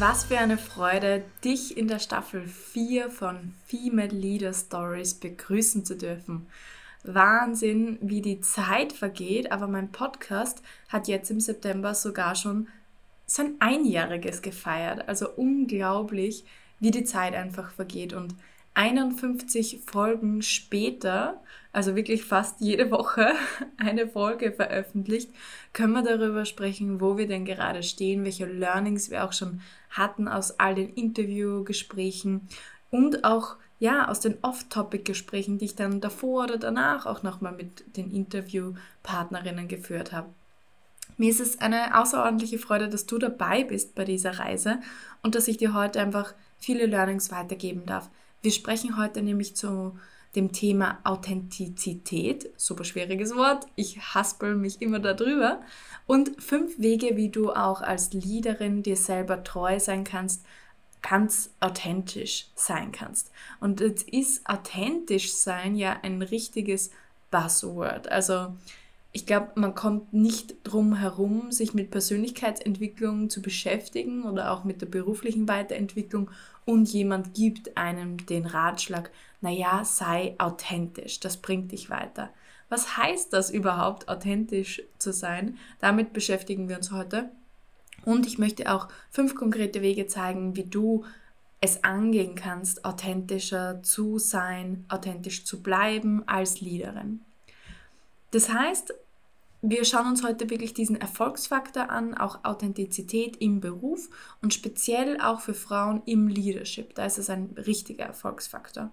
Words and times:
Was 0.00 0.24
für 0.24 0.38
eine 0.38 0.56
Freude, 0.56 1.22
dich 1.44 1.76
in 1.76 1.86
der 1.86 1.98
Staffel 1.98 2.46
4 2.46 3.10
von 3.10 3.52
Female 3.66 4.08
Leader 4.08 4.54
Stories 4.54 5.12
begrüßen 5.12 5.84
zu 5.84 5.94
dürfen. 5.94 6.46
Wahnsinn, 7.04 7.98
wie 8.00 8.22
die 8.22 8.40
Zeit 8.40 8.94
vergeht, 8.94 9.52
aber 9.52 9.66
mein 9.66 9.92
Podcast 9.92 10.62
hat 10.88 11.06
jetzt 11.06 11.30
im 11.30 11.38
September 11.38 11.94
sogar 11.94 12.34
schon 12.34 12.68
sein 13.26 13.56
Einjähriges 13.58 14.40
gefeiert. 14.40 15.06
Also 15.06 15.28
unglaublich, 15.28 16.46
wie 16.78 16.92
die 16.92 17.04
Zeit 17.04 17.34
einfach 17.34 17.70
vergeht. 17.70 18.14
Und 18.14 18.34
51 18.74 19.82
Folgen 19.86 20.42
später, 20.42 21.42
also 21.72 21.96
wirklich 21.96 22.24
fast 22.24 22.60
jede 22.60 22.90
Woche 22.90 23.32
eine 23.76 24.08
Folge 24.08 24.52
veröffentlicht, 24.52 25.30
können 25.72 25.92
wir 25.92 26.02
darüber 26.02 26.44
sprechen, 26.44 27.00
wo 27.00 27.16
wir 27.16 27.26
denn 27.26 27.44
gerade 27.44 27.82
stehen, 27.82 28.24
welche 28.24 28.46
Learnings 28.46 29.10
wir 29.10 29.24
auch 29.24 29.32
schon 29.32 29.60
hatten 29.90 30.28
aus 30.28 30.58
all 30.58 30.74
den 30.74 30.94
Interviewgesprächen 30.94 32.48
und 32.90 33.24
auch 33.24 33.56
ja, 33.80 34.08
aus 34.08 34.20
den 34.20 34.36
Off-Topic-Gesprächen, 34.42 35.58
die 35.58 35.64
ich 35.64 35.74
dann 35.74 36.02
davor 36.02 36.44
oder 36.44 36.58
danach 36.58 37.06
auch 37.06 37.22
nochmal 37.22 37.52
mit 37.52 37.96
den 37.96 38.14
Interviewpartnerinnen 38.14 39.68
geführt 39.68 40.12
habe. 40.12 40.28
Mir 41.16 41.30
ist 41.30 41.40
es 41.40 41.60
eine 41.60 41.98
außerordentliche 41.98 42.58
Freude, 42.58 42.88
dass 42.88 43.06
du 43.06 43.18
dabei 43.18 43.64
bist 43.64 43.94
bei 43.94 44.04
dieser 44.04 44.38
Reise 44.38 44.80
und 45.22 45.34
dass 45.34 45.48
ich 45.48 45.56
dir 45.56 45.74
heute 45.74 46.00
einfach 46.00 46.34
viele 46.58 46.86
Learnings 46.86 47.30
weitergeben 47.30 47.86
darf. 47.86 48.10
Wir 48.42 48.52
sprechen 48.52 48.96
heute 48.96 49.20
nämlich 49.22 49.54
zu 49.54 49.98
dem 50.34 50.52
Thema 50.52 50.98
Authentizität, 51.04 52.50
super 52.56 52.84
schwieriges 52.84 53.34
Wort, 53.34 53.66
ich 53.74 54.14
haspel 54.14 54.54
mich 54.54 54.80
immer 54.80 54.98
darüber, 54.98 55.60
und 56.06 56.40
fünf 56.40 56.78
Wege, 56.78 57.16
wie 57.16 57.28
du 57.28 57.50
auch 57.50 57.82
als 57.82 58.12
Leaderin 58.12 58.82
dir 58.82 58.96
selber 58.96 59.42
treu 59.42 59.78
sein 59.78 60.04
kannst, 60.04 60.44
ganz 61.02 61.50
authentisch 61.60 62.48
sein 62.54 62.92
kannst. 62.92 63.30
Und 63.58 63.80
jetzt 63.80 64.08
ist 64.08 64.46
authentisch 64.48 65.32
sein 65.32 65.74
ja 65.76 65.98
ein 66.02 66.22
richtiges 66.22 66.90
Buzzword. 67.30 68.10
Also 68.10 68.54
ich 69.12 69.26
glaube, 69.26 69.52
man 69.56 69.74
kommt 69.74 70.12
nicht 70.12 70.54
drum 70.62 70.94
herum, 70.94 71.50
sich 71.50 71.74
mit 71.74 71.90
Persönlichkeitsentwicklung 71.90 73.28
zu 73.28 73.42
beschäftigen 73.42 74.24
oder 74.24 74.52
auch 74.52 74.62
mit 74.62 74.80
der 74.82 74.86
beruflichen 74.86 75.48
Weiterentwicklung 75.48 76.30
und 76.70 76.88
jemand 76.92 77.34
gibt 77.34 77.76
einem 77.76 78.24
den 78.26 78.46
Ratschlag, 78.46 79.10
naja, 79.40 79.84
sei 79.84 80.36
authentisch, 80.38 81.18
das 81.18 81.38
bringt 81.38 81.72
dich 81.72 81.90
weiter. 81.90 82.30
Was 82.68 82.96
heißt 82.96 83.32
das 83.32 83.50
überhaupt, 83.50 84.08
authentisch 84.08 84.80
zu 84.96 85.12
sein? 85.12 85.58
Damit 85.80 86.12
beschäftigen 86.12 86.68
wir 86.68 86.76
uns 86.76 86.92
heute. 86.92 87.30
Und 88.04 88.24
ich 88.24 88.38
möchte 88.38 88.72
auch 88.72 88.86
fünf 89.10 89.34
konkrete 89.34 89.82
Wege 89.82 90.06
zeigen, 90.06 90.54
wie 90.54 90.62
du 90.62 91.04
es 91.60 91.82
angehen 91.82 92.36
kannst, 92.36 92.84
authentischer 92.84 93.82
zu 93.82 94.20
sein, 94.20 94.84
authentisch 94.88 95.44
zu 95.44 95.64
bleiben 95.64 96.22
als 96.26 96.60
Leaderin. 96.60 97.20
Das 98.30 98.48
heißt, 98.48 98.94
wir 99.62 99.84
schauen 99.84 100.06
uns 100.06 100.24
heute 100.24 100.48
wirklich 100.48 100.72
diesen 100.72 101.00
Erfolgsfaktor 101.00 101.90
an, 101.90 102.16
auch 102.16 102.44
Authentizität 102.44 103.36
im 103.38 103.60
Beruf 103.60 104.08
und 104.40 104.54
speziell 104.54 105.20
auch 105.20 105.40
für 105.40 105.54
Frauen 105.54 106.02
im 106.06 106.28
Leadership. 106.28 106.94
Da 106.94 107.04
ist 107.04 107.18
es 107.18 107.28
ein 107.28 107.54
richtiger 107.56 108.04
Erfolgsfaktor. 108.04 108.90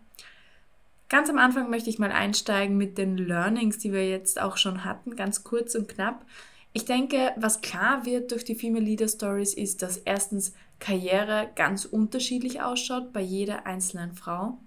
Ganz 1.10 1.30
am 1.30 1.38
Anfang 1.38 1.70
möchte 1.70 1.90
ich 1.90 2.00
mal 2.00 2.12
einsteigen 2.12 2.76
mit 2.76 2.98
den 2.98 3.18
Learnings, 3.18 3.78
die 3.78 3.94
wir 3.94 4.10
jetzt 4.10 4.42
auch 4.42 4.58
schon 4.58 4.84
hatten, 4.84 5.16
ganz 5.16 5.46
kurz 5.46 5.74
und 5.74 5.88
knapp. 5.88 6.26
Ich 6.74 6.84
denke, 6.84 7.32
was 7.38 7.62
klar 7.62 8.06
wird 8.06 8.32
durch 8.32 8.44
die 8.44 8.56
Female 8.56 8.84
Leader 8.84 9.08
Stories 9.08 9.54
ist, 9.54 9.82
dass 9.82 9.98
erstens 9.98 10.54
Karriere 10.80 11.50
ganz 11.56 11.86
unterschiedlich 11.86 12.62
ausschaut 12.62 13.14
bei 13.14 13.22
jeder 13.22 13.66
einzelnen 13.66 14.14
Frau 14.16 14.58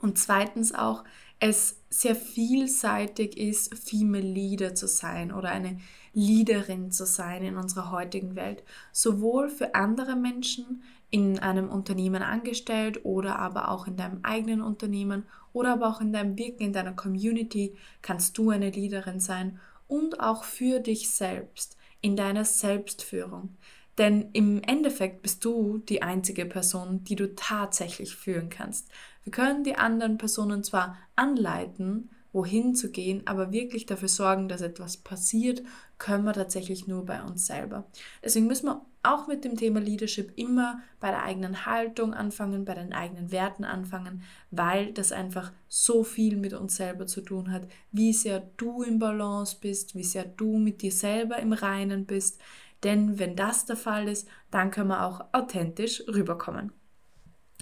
und 0.00 0.18
zweitens 0.18 0.74
auch, 0.74 1.04
es 1.40 1.80
sehr 1.88 2.16
vielseitig 2.16 3.38
ist, 3.38 3.74
Female 3.76 4.26
Leader 4.26 4.74
zu 4.74 4.88
sein 4.88 5.32
oder 5.32 5.50
eine 5.50 5.78
Leaderin 6.12 6.90
zu 6.90 7.06
sein 7.06 7.44
in 7.44 7.56
unserer 7.56 7.90
heutigen 7.90 8.34
Welt. 8.34 8.64
Sowohl 8.92 9.48
für 9.48 9.74
andere 9.74 10.16
Menschen 10.16 10.82
in 11.10 11.38
einem 11.38 11.70
Unternehmen 11.70 12.22
angestellt 12.22 13.04
oder 13.04 13.38
aber 13.38 13.70
auch 13.70 13.86
in 13.86 13.96
deinem 13.96 14.20
eigenen 14.24 14.60
Unternehmen 14.60 15.24
oder 15.52 15.72
aber 15.72 15.88
auch 15.88 16.00
in 16.00 16.12
deinem 16.12 16.36
Wirken, 16.36 16.64
in 16.64 16.72
deiner 16.72 16.92
Community 16.92 17.76
kannst 18.02 18.36
du 18.36 18.50
eine 18.50 18.70
Leaderin 18.70 19.20
sein 19.20 19.58
und 19.86 20.20
auch 20.20 20.44
für 20.44 20.80
dich 20.80 21.10
selbst, 21.10 21.76
in 22.00 22.16
deiner 22.16 22.44
Selbstführung. 22.44 23.56
Denn 23.96 24.30
im 24.32 24.62
Endeffekt 24.62 25.22
bist 25.22 25.44
du 25.44 25.78
die 25.78 26.02
einzige 26.02 26.46
Person, 26.46 27.02
die 27.02 27.16
du 27.16 27.34
tatsächlich 27.34 28.14
führen 28.14 28.48
kannst. 28.48 28.88
Wir 29.28 29.32
können 29.32 29.62
die 29.62 29.76
anderen 29.76 30.16
Personen 30.16 30.64
zwar 30.64 30.96
anleiten, 31.14 32.08
wohin 32.32 32.74
zu 32.74 32.90
gehen, 32.90 33.26
aber 33.26 33.52
wirklich 33.52 33.84
dafür 33.84 34.08
sorgen, 34.08 34.48
dass 34.48 34.62
etwas 34.62 34.96
passiert, 34.96 35.62
können 35.98 36.24
wir 36.24 36.32
tatsächlich 36.32 36.86
nur 36.86 37.04
bei 37.04 37.22
uns 37.22 37.44
selber. 37.44 37.84
Deswegen 38.24 38.46
müssen 38.46 38.68
wir 38.68 38.86
auch 39.02 39.28
mit 39.28 39.44
dem 39.44 39.58
Thema 39.58 39.80
Leadership 39.80 40.32
immer 40.36 40.80
bei 40.98 41.10
der 41.10 41.24
eigenen 41.24 41.66
Haltung 41.66 42.14
anfangen, 42.14 42.64
bei 42.64 42.72
den 42.72 42.94
eigenen 42.94 43.30
Werten 43.30 43.64
anfangen, 43.64 44.22
weil 44.50 44.94
das 44.94 45.12
einfach 45.12 45.52
so 45.68 46.04
viel 46.04 46.38
mit 46.38 46.54
uns 46.54 46.76
selber 46.76 47.06
zu 47.06 47.20
tun 47.20 47.52
hat, 47.52 47.68
wie 47.92 48.14
sehr 48.14 48.48
du 48.56 48.82
im 48.82 48.98
Balance 48.98 49.58
bist, 49.60 49.94
wie 49.94 50.04
sehr 50.04 50.24
du 50.24 50.56
mit 50.56 50.80
dir 50.80 50.92
selber 50.92 51.36
im 51.38 51.52
Reinen 51.52 52.06
bist. 52.06 52.40
Denn 52.82 53.18
wenn 53.18 53.36
das 53.36 53.66
der 53.66 53.76
Fall 53.76 54.08
ist, 54.08 54.26
dann 54.50 54.70
können 54.70 54.88
wir 54.88 55.04
auch 55.04 55.22
authentisch 55.34 56.02
rüberkommen. 56.08 56.72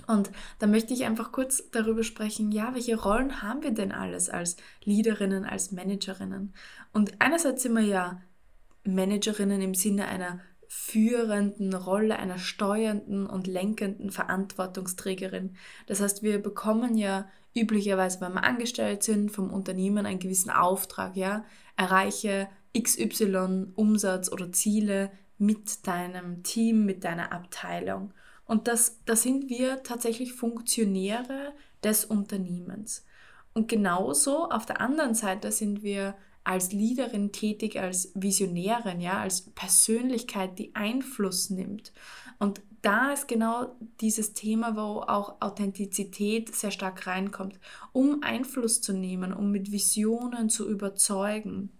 Und 0.07 0.31
da 0.59 0.67
möchte 0.67 0.95
ich 0.95 1.05
einfach 1.05 1.33
kurz 1.33 1.71
darüber 1.71 2.03
sprechen, 2.03 2.53
ja, 2.53 2.75
welche 2.75 2.97
Rollen 2.97 3.43
haben 3.43 3.63
wir 3.63 3.73
denn 3.73 3.93
alles 3.93 4.31
als 4.31 4.57
Leaderinnen, 4.85 5.45
als 5.45 5.73
Managerinnen? 5.73 6.55
Und 6.93 7.21
einerseits 7.21 7.63
sind 7.63 7.75
wir 7.75 7.83
ja 7.83 8.23
Managerinnen 8.85 9.61
im 9.61 9.75
Sinne 9.75 10.07
einer 10.07 10.41
führenden 10.69 11.75
Rolle, 11.75 12.19
einer 12.19 12.39
steuernden 12.39 13.27
und 13.27 13.47
lenkenden 13.47 14.11
Verantwortungsträgerin. 14.11 15.57
Das 15.87 16.01
heißt, 16.01 16.23
wir 16.23 16.43
bekommen 16.43 16.97
ja 16.97 17.29
üblicherweise, 17.55 18.21
wenn 18.21 18.35
wir 18.35 18.45
angestellt 18.45 19.03
sind, 19.03 19.31
vom 19.31 19.53
Unternehmen 19.53 20.07
einen 20.07 20.19
gewissen 20.19 20.51
Auftrag, 20.51 21.17
ja, 21.17 21.45
erreiche 21.77 22.49
XY 22.77 23.69
Umsatz 23.75 24.31
oder 24.31 24.53
Ziele 24.53 25.11
mit 25.39 25.87
deinem 25.87 26.43
Team, 26.43 26.85
mit 26.85 27.05
deiner 27.05 27.33
Abteilung. 27.33 28.13
Und 28.47 28.69
das, 28.69 29.01
da 29.05 29.17
sind 29.17 29.51
wir 29.51 29.83
tatsächlich 29.83 30.33
Funktionäre 30.33 31.53
des 31.83 32.05
Unternehmens. 32.05 33.05
Und 33.55 33.69
genauso 33.69 34.51
auf 34.51 34.67
der 34.67 34.81
anderen 34.81 35.15
Seite 35.15 35.51
sind 35.51 35.83
wir 35.83 36.15
als 36.45 36.73
Leaderin 36.73 37.33
tätig, 37.33 37.81
als 37.81 38.13
Visionärin, 38.15 39.01
ja, 39.01 39.19
als 39.19 39.51
Persönlichkeit, 39.51 40.59
die 40.59 40.75
Einfluss 40.77 41.51
nimmt. 41.51 41.93
Und 42.39 42.61
da 42.83 43.13
ist 43.13 43.27
genau 43.27 43.75
dieses 44.01 44.33
Thema, 44.33 44.77
wo 44.77 45.01
auch 45.01 45.41
Authentizität 45.41 46.55
sehr 46.55 46.71
stark 46.71 47.09
reinkommt, 47.09 47.59
um 47.93 48.23
Einfluss 48.23 48.81
zu 48.81 48.93
nehmen, 48.93 49.33
um 49.33 49.51
mit 49.51 49.73
Visionen 49.73 50.49
zu 50.49 50.69
überzeugen. 50.71 51.71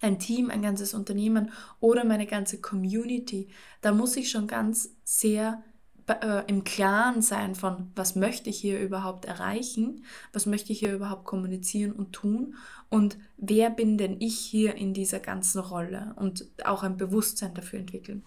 Ein 0.00 0.18
Team, 0.18 0.50
ein 0.50 0.62
ganzes 0.62 0.94
Unternehmen 0.94 1.52
oder 1.78 2.04
meine 2.04 2.26
ganze 2.26 2.60
Community, 2.60 3.48
da 3.82 3.92
muss 3.92 4.16
ich 4.16 4.30
schon 4.30 4.48
ganz 4.48 4.96
sehr 5.04 5.62
äh, 6.08 6.44
im 6.46 6.64
Klaren 6.64 7.22
sein 7.22 7.54
von, 7.54 7.90
was 7.94 8.16
möchte 8.16 8.50
ich 8.50 8.58
hier 8.58 8.80
überhaupt 8.80 9.24
erreichen, 9.24 10.04
was 10.32 10.46
möchte 10.46 10.72
ich 10.72 10.80
hier 10.80 10.94
überhaupt 10.94 11.24
kommunizieren 11.24 11.92
und 11.92 12.12
tun? 12.12 12.54
Und 12.88 13.18
wer 13.36 13.70
bin 13.70 13.98
denn 13.98 14.20
ich 14.20 14.38
hier 14.38 14.74
in 14.74 14.94
dieser 14.94 15.20
ganzen 15.20 15.60
Rolle? 15.60 16.14
Und 16.16 16.46
auch 16.64 16.82
ein 16.82 16.96
Bewusstsein 16.96 17.54
dafür 17.54 17.78
entwickeln. 17.78 18.24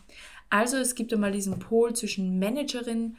Also 0.49 0.77
es 0.77 0.95
gibt 0.95 1.13
einmal 1.13 1.31
diesen 1.31 1.59
Pol 1.59 1.95
zwischen 1.95 2.39
Managerin, 2.39 3.17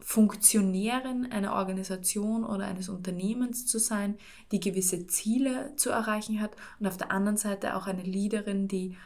Funktionärin 0.00 1.30
einer 1.30 1.54
Organisation 1.54 2.44
oder 2.44 2.66
eines 2.66 2.88
Unternehmens 2.88 3.66
zu 3.66 3.78
sein, 3.78 4.16
die 4.52 4.60
gewisse 4.60 5.06
Ziele 5.06 5.72
zu 5.76 5.90
erreichen 5.90 6.40
hat 6.40 6.52
und 6.78 6.86
auf 6.86 6.96
der 6.96 7.10
anderen 7.10 7.36
Seite 7.36 7.74
auch 7.74 7.86
eine 7.86 8.02
Leaderin, 8.02 8.68
die 8.68 8.96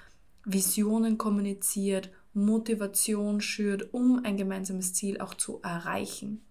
Visionen 0.44 1.18
kommuniziert 1.18 2.10
Motivation 2.34 3.40
schürt, 3.40 3.92
um 3.92 4.24
ein 4.24 4.36
gemeinsames 4.36 4.94
Ziel 4.94 5.20
auch 5.20 5.34
zu 5.34 5.60
erreichen. 5.62 6.44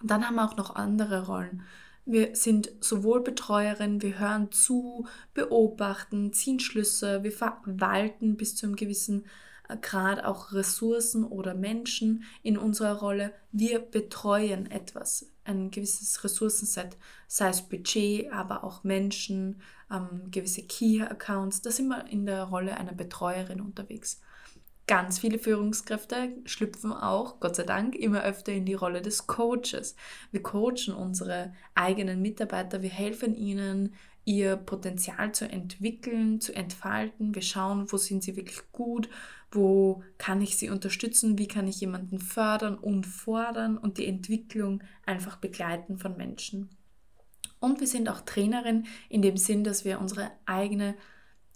Und 0.00 0.10
dann 0.10 0.26
haben 0.26 0.34
wir 0.36 0.44
auch 0.44 0.56
noch 0.56 0.74
andere 0.74 1.26
Rollen. 1.26 1.62
Wir 2.06 2.36
sind 2.36 2.70
sowohl 2.80 3.22
Betreuerin, 3.22 4.02
wir 4.02 4.18
hören 4.18 4.52
zu, 4.52 5.06
beobachten, 5.32 6.34
ziehen 6.34 6.60
Schlüsse, 6.60 7.22
wir 7.22 7.32
verwalten 7.32 8.36
bis 8.36 8.56
zu 8.56 8.66
einem 8.66 8.76
gewissen 8.76 9.24
äh, 9.68 9.78
Grad 9.78 10.22
auch 10.22 10.52
Ressourcen 10.52 11.24
oder 11.24 11.54
Menschen 11.54 12.24
in 12.42 12.58
unserer 12.58 12.98
Rolle. 12.98 13.32
Wir 13.52 13.78
betreuen 13.78 14.70
etwas, 14.70 15.30
ein 15.44 15.70
gewisses 15.70 16.22
Ressourcenset, 16.24 16.98
sei 17.26 17.48
es 17.48 17.62
Budget, 17.62 18.30
aber 18.30 18.64
auch 18.64 18.84
Menschen, 18.84 19.62
ähm, 19.90 20.30
gewisse 20.30 20.62
Key-Accounts. 20.62 21.62
Da 21.62 21.70
sind 21.70 21.88
wir 21.88 22.06
in 22.08 22.26
der 22.26 22.44
Rolle 22.44 22.76
einer 22.76 22.92
Betreuerin 22.92 23.62
unterwegs. 23.62 24.20
Ganz 24.86 25.18
viele 25.18 25.38
Führungskräfte 25.38 26.34
schlüpfen 26.44 26.92
auch, 26.92 27.40
Gott 27.40 27.56
sei 27.56 27.62
Dank, 27.64 27.94
immer 27.94 28.22
öfter 28.22 28.52
in 28.52 28.66
die 28.66 28.74
Rolle 28.74 29.00
des 29.02 29.26
Coaches. 29.26 29.96
Wir 30.30 30.42
coachen 30.42 30.94
unsere 30.94 31.54
eigenen 31.74 32.20
Mitarbeiter, 32.20 32.82
wir 32.82 32.90
helfen 32.90 33.34
ihnen, 33.34 33.94
ihr 34.24 34.56
Potenzial 34.56 35.32
zu 35.32 35.48
entwickeln, 35.48 36.40
zu 36.40 36.54
entfalten. 36.54 37.34
Wir 37.34 37.42
schauen, 37.42 37.90
wo 37.92 37.96
sind 37.96 38.22
sie 38.22 38.36
wirklich 38.36 38.60
gut, 38.72 39.08
wo 39.50 40.02
kann 40.18 40.40
ich 40.40 40.56
sie 40.56 40.70
unterstützen, 40.70 41.38
wie 41.38 41.48
kann 41.48 41.68
ich 41.68 41.80
jemanden 41.80 42.18
fördern 42.18 42.76
und 42.76 43.06
fordern 43.06 43.76
und 43.76 43.98
die 43.98 44.06
Entwicklung 44.06 44.82
einfach 45.04 45.36
begleiten 45.36 45.98
von 45.98 46.16
Menschen. 46.16 46.70
Und 47.60 47.80
wir 47.80 47.86
sind 47.86 48.08
auch 48.08 48.20
Trainerin 48.22 48.86
in 49.08 49.22
dem 49.22 49.36
Sinn, 49.36 49.64
dass 49.64 49.84
wir 49.84 50.00
unsere 50.00 50.30
eigene, 50.44 50.94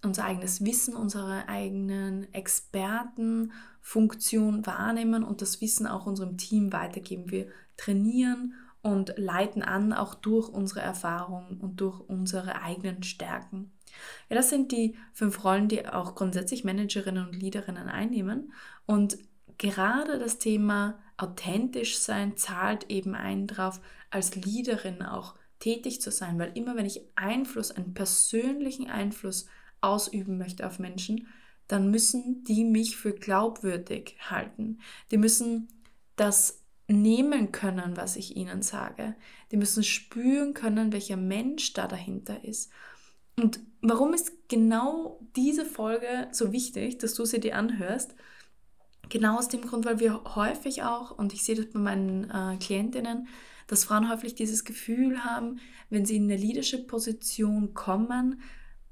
unser 0.04 0.24
eigenes 0.24 0.64
Wissen, 0.64 0.94
unsere 0.94 1.48
eigenen 1.48 2.32
Expertenfunktion 2.32 4.64
wahrnehmen 4.66 5.24
und 5.24 5.42
das 5.42 5.60
Wissen 5.60 5.86
auch 5.86 6.06
unserem 6.06 6.38
Team 6.38 6.72
weitergeben. 6.72 7.30
Wir 7.30 7.48
trainieren 7.76 8.54
und 8.80 9.12
leiten 9.16 9.62
an, 9.62 9.92
auch 9.92 10.14
durch 10.14 10.48
unsere 10.48 10.80
Erfahrungen 10.80 11.60
und 11.60 11.80
durch 11.80 12.00
unsere 12.00 12.62
eigenen 12.62 13.02
Stärken. 13.02 13.72
Ja, 14.28 14.36
das 14.36 14.50
sind 14.50 14.70
die 14.70 14.96
fünf 15.12 15.42
Rollen, 15.44 15.68
die 15.68 15.88
auch 15.88 16.14
grundsätzlich 16.14 16.64
Managerinnen 16.64 17.26
und 17.26 17.34
Leaderinnen 17.34 17.88
einnehmen. 17.88 18.52
Und 18.86 19.18
gerade 19.58 20.18
das 20.18 20.38
Thema 20.38 20.98
authentisch 21.16 21.98
sein 21.98 22.36
zahlt 22.36 22.90
eben 22.90 23.14
ein 23.14 23.48
drauf, 23.48 23.80
als 24.10 24.36
Leaderin 24.36 25.02
auch 25.02 25.34
tätig 25.58 26.00
zu 26.00 26.12
sein, 26.12 26.38
weil 26.38 26.52
immer 26.54 26.76
wenn 26.76 26.86
ich 26.86 27.00
Einfluss, 27.16 27.72
einen 27.72 27.94
persönlichen 27.94 28.88
Einfluss 28.88 29.46
ausüben 29.80 30.38
möchte 30.38 30.66
auf 30.66 30.78
Menschen, 30.78 31.28
dann 31.66 31.90
müssen 31.90 32.44
die 32.44 32.64
mich 32.64 32.96
für 32.96 33.12
glaubwürdig 33.12 34.16
halten. 34.30 34.78
Die 35.10 35.18
müssen 35.18 35.68
das 36.16 36.62
nehmen 36.88 37.52
können, 37.52 37.96
was 37.96 38.16
ich 38.16 38.36
ihnen 38.36 38.62
sage. 38.62 39.14
Die 39.52 39.58
müssen 39.58 39.84
spüren 39.84 40.54
können, 40.54 40.92
welcher 40.92 41.18
Mensch 41.18 41.74
da 41.74 41.86
dahinter 41.86 42.42
ist. 42.44 42.72
Und 43.36 43.60
warum 43.82 44.14
ist 44.14 44.48
genau 44.48 45.20
diese 45.36 45.64
Folge 45.64 46.28
so 46.32 46.52
wichtig, 46.52 46.98
dass 46.98 47.14
du 47.14 47.24
sie 47.24 47.40
dir 47.40 47.56
anhörst? 47.56 48.14
Genau 49.10 49.38
aus 49.38 49.48
dem 49.48 49.62
Grund, 49.62 49.84
weil 49.84 50.00
wir 50.00 50.24
häufig 50.34 50.82
auch, 50.82 51.16
und 51.16 51.32
ich 51.32 51.44
sehe 51.44 51.54
das 51.54 51.66
bei 51.66 51.78
meinen 51.78 52.30
äh, 52.30 52.56
Klientinnen, 52.58 53.28
dass 53.66 53.84
Frauen 53.84 54.10
häufig 54.10 54.34
dieses 54.34 54.64
Gefühl 54.64 55.24
haben, 55.24 55.60
wenn 55.90 56.04
sie 56.04 56.16
in 56.16 56.24
eine 56.24 56.36
Leadership-Position 56.36 57.74
kommen, 57.74 58.40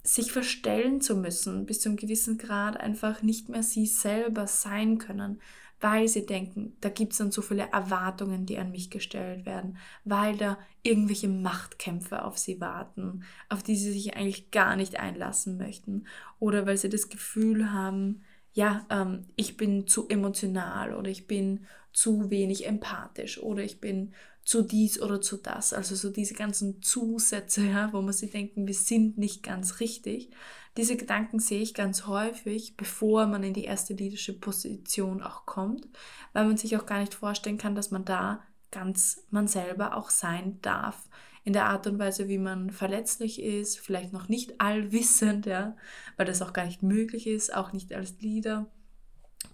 sich 0.07 0.33
verstellen 0.33 1.01
zu 1.01 1.17
müssen, 1.17 1.67
bis 1.67 1.81
zu 1.81 1.89
einem 1.89 1.97
gewissen 1.97 2.39
Grad 2.39 2.79
einfach 2.79 3.23
nicht 3.23 3.49
mehr 3.49 3.63
sie 3.63 3.87
selber 3.87 4.47
sein 4.47 4.99
können, 4.99 5.41
weil 5.81 6.09
sie 6.09 6.25
denken, 6.25 6.77
da 6.81 6.89
gibt 6.89 7.13
es 7.13 7.19
dann 7.19 7.33
so 7.33 7.43
viele 7.43 7.69
Erwartungen, 7.71 8.47
die 8.47 8.59
an 8.59 8.71
mich 8.71 8.91
gestellt 8.91 9.45
werden, 9.45 9.77
weil 10.05 10.37
da 10.37 10.59
irgendwelche 10.83 11.29
Machtkämpfe 11.29 12.25
auf 12.25 12.39
sie 12.39 12.61
warten, 12.61 13.25
auf 13.49 13.63
die 13.63 13.77
sie 13.77 13.93
sich 13.93 14.17
eigentlich 14.17 14.51
gar 14.51 14.77
nicht 14.77 14.99
einlassen 14.99 15.59
möchten, 15.59 16.07
oder 16.39 16.67
weil 16.67 16.77
sie 16.79 16.89
das 16.89 17.09
Gefühl 17.09 17.73
haben, 17.73 18.23
ja, 18.53 18.87
ähm, 18.89 19.27
ich 19.37 19.57
bin 19.57 19.87
zu 19.87 20.09
emotional 20.09 20.95
oder 20.95 21.11
ich 21.11 21.27
bin 21.27 21.67
zu 21.93 22.31
wenig 22.31 22.67
empathisch 22.67 23.39
oder 23.39 23.63
ich 23.63 23.81
bin 23.81 24.15
zu 24.47 24.63
dies 24.63 25.03
oder 25.03 25.21
zu 25.21 25.37
das. 25.37 25.73
Also 25.73 25.97
so 25.97 26.09
diese 26.09 26.35
ganzen 26.35 26.81
Zusätze, 26.81 27.67
ja, 27.67 27.93
wo 27.93 28.01
man 28.01 28.13
sich 28.13 28.31
denken, 28.31 28.69
wir 28.69 28.75
sind 28.75 29.19
nicht 29.19 29.43
ganz 29.43 29.81
richtig. 29.81 30.31
Diese 30.77 30.97
Gedanken 30.97 31.41
sehe 31.41 31.61
ich 31.61 31.75
ganz 31.75 32.07
häufig, 32.07 32.77
bevor 32.77 33.27
man 33.27 33.43
in 33.43 33.55
die 33.55 33.65
erste 33.65 33.95
Leadership-Position 33.95 35.21
auch 35.21 35.47
kommt, 35.47 35.89
weil 36.33 36.47
man 36.47 36.57
sich 36.57 36.77
auch 36.77 36.87
gar 36.87 37.01
nicht 37.01 37.15
vorstellen 37.15 37.59
kann, 37.59 37.75
dass 37.75 37.91
man 37.91 38.05
da 38.05 38.41
ganz 38.71 39.27
man 39.31 39.49
selber 39.49 39.97
auch 39.97 40.11
sein 40.11 40.61
darf. 40.63 41.09
In 41.43 41.53
der 41.53 41.67
Art 41.67 41.89
und 41.89 41.99
Weise, 41.99 42.29
wie 42.29 42.39
man 42.39 42.71
verletzlich 42.71 43.43
ist, 43.43 43.81
vielleicht 43.81 44.13
noch 44.13 44.29
nicht 44.29 44.61
allwissend, 44.61 45.47
ja, 45.47 45.77
weil 46.17 46.27
das 46.27 46.41
auch 46.41 46.53
gar 46.53 46.67
nicht 46.67 46.85
möglich 46.85 47.27
ist, 47.27 47.53
auch 47.53 47.73
nicht 47.73 47.93
als 47.93 48.21
Leader. 48.21 48.71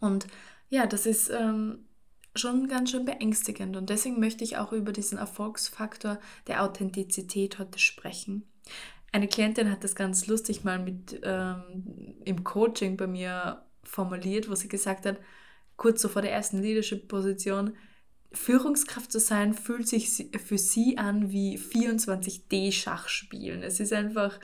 Und 0.00 0.27
ja, 0.69 0.87
das 0.87 1.06
ist 1.06 1.31
ähm, 1.31 1.87
schon 2.34 2.69
ganz 2.69 2.90
schön 2.90 3.05
beängstigend. 3.05 3.76
Und 3.76 3.90
deswegen 3.90 4.20
möchte 4.20 4.44
ich 4.44 4.56
auch 4.56 4.73
über 4.73 4.93
diesen 4.93 5.19
Erfolgsfaktor 5.19 6.19
der 6.46 6.62
Authentizität 6.62 7.58
heute 7.58 7.79
sprechen. 7.79 8.46
Eine 9.12 9.29
Klientin 9.29 9.70
hat 9.70 9.84
das 9.84 9.94
ganz 9.94 10.26
lustig 10.26 10.64
mal 10.64 10.79
mit 10.79 11.20
ähm, 11.23 12.17
im 12.25 12.44
Coaching 12.44 12.96
bei 12.96 13.06
mir 13.06 13.62
formuliert, 13.84 14.49
wo 14.49 14.55
sie 14.55 14.69
gesagt 14.69 15.05
hat, 15.05 15.19
kurz 15.76 16.00
so 16.00 16.08
vor 16.08 16.23
der 16.23 16.32
ersten 16.32 16.62
Leadership-Position, 16.62 17.76
Führungskraft 18.32 19.12
zu 19.12 19.20
sein 19.20 19.52
fühlt 19.52 19.87
sich 19.87 20.31
für 20.43 20.56
sie 20.56 20.96
an 20.96 21.31
wie 21.31 21.58
24D-Schach 21.58 23.08
spielen. 23.08 23.62
Es 23.62 23.81
ist 23.81 23.93
einfach 23.93 24.38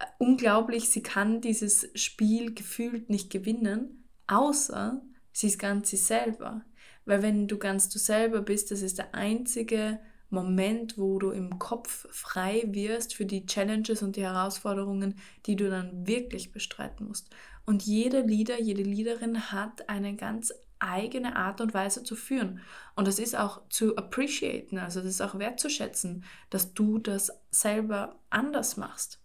äh, 0.00 0.06
unglaublich, 0.18 0.90
sie 0.90 1.02
kann 1.02 1.40
dieses 1.40 1.88
Spiel 1.94 2.54
gefühlt 2.54 3.08
nicht 3.08 3.30
gewinnen, 3.30 4.08
außer 4.26 5.00
sie 5.32 5.46
ist 5.46 5.58
ganz 5.58 5.90
sie 5.90 5.96
selber. 5.96 6.64
Weil 7.10 7.22
wenn 7.22 7.48
du 7.48 7.58
ganz 7.58 7.88
du 7.88 7.98
selber 7.98 8.40
bist, 8.40 8.70
das 8.70 8.82
ist 8.82 8.98
der 8.98 9.16
einzige 9.16 9.98
Moment, 10.28 10.96
wo 10.96 11.18
du 11.18 11.32
im 11.32 11.58
Kopf 11.58 12.06
frei 12.12 12.62
wirst 12.68 13.16
für 13.16 13.26
die 13.26 13.46
Challenges 13.46 14.04
und 14.04 14.14
die 14.14 14.22
Herausforderungen, 14.22 15.16
die 15.44 15.56
du 15.56 15.68
dann 15.68 16.06
wirklich 16.06 16.52
bestreiten 16.52 17.08
musst. 17.08 17.28
Und 17.66 17.82
jeder 17.82 18.22
Leader, 18.22 18.60
jede 18.60 18.84
Leaderin 18.84 19.50
hat 19.50 19.88
eine 19.88 20.14
ganz 20.14 20.54
eigene 20.78 21.34
Art 21.34 21.60
und 21.60 21.74
Weise 21.74 22.04
zu 22.04 22.14
führen. 22.14 22.60
Und 22.94 23.08
das 23.08 23.18
ist 23.18 23.36
auch 23.36 23.68
zu 23.70 23.96
appreciaten, 23.96 24.78
also 24.78 25.00
das 25.00 25.08
ist 25.08 25.20
auch 25.20 25.36
wertzuschätzen, 25.36 26.22
dass 26.48 26.74
du 26.74 26.98
das 26.98 27.32
selber 27.50 28.20
anders 28.30 28.76
machst. 28.76 29.18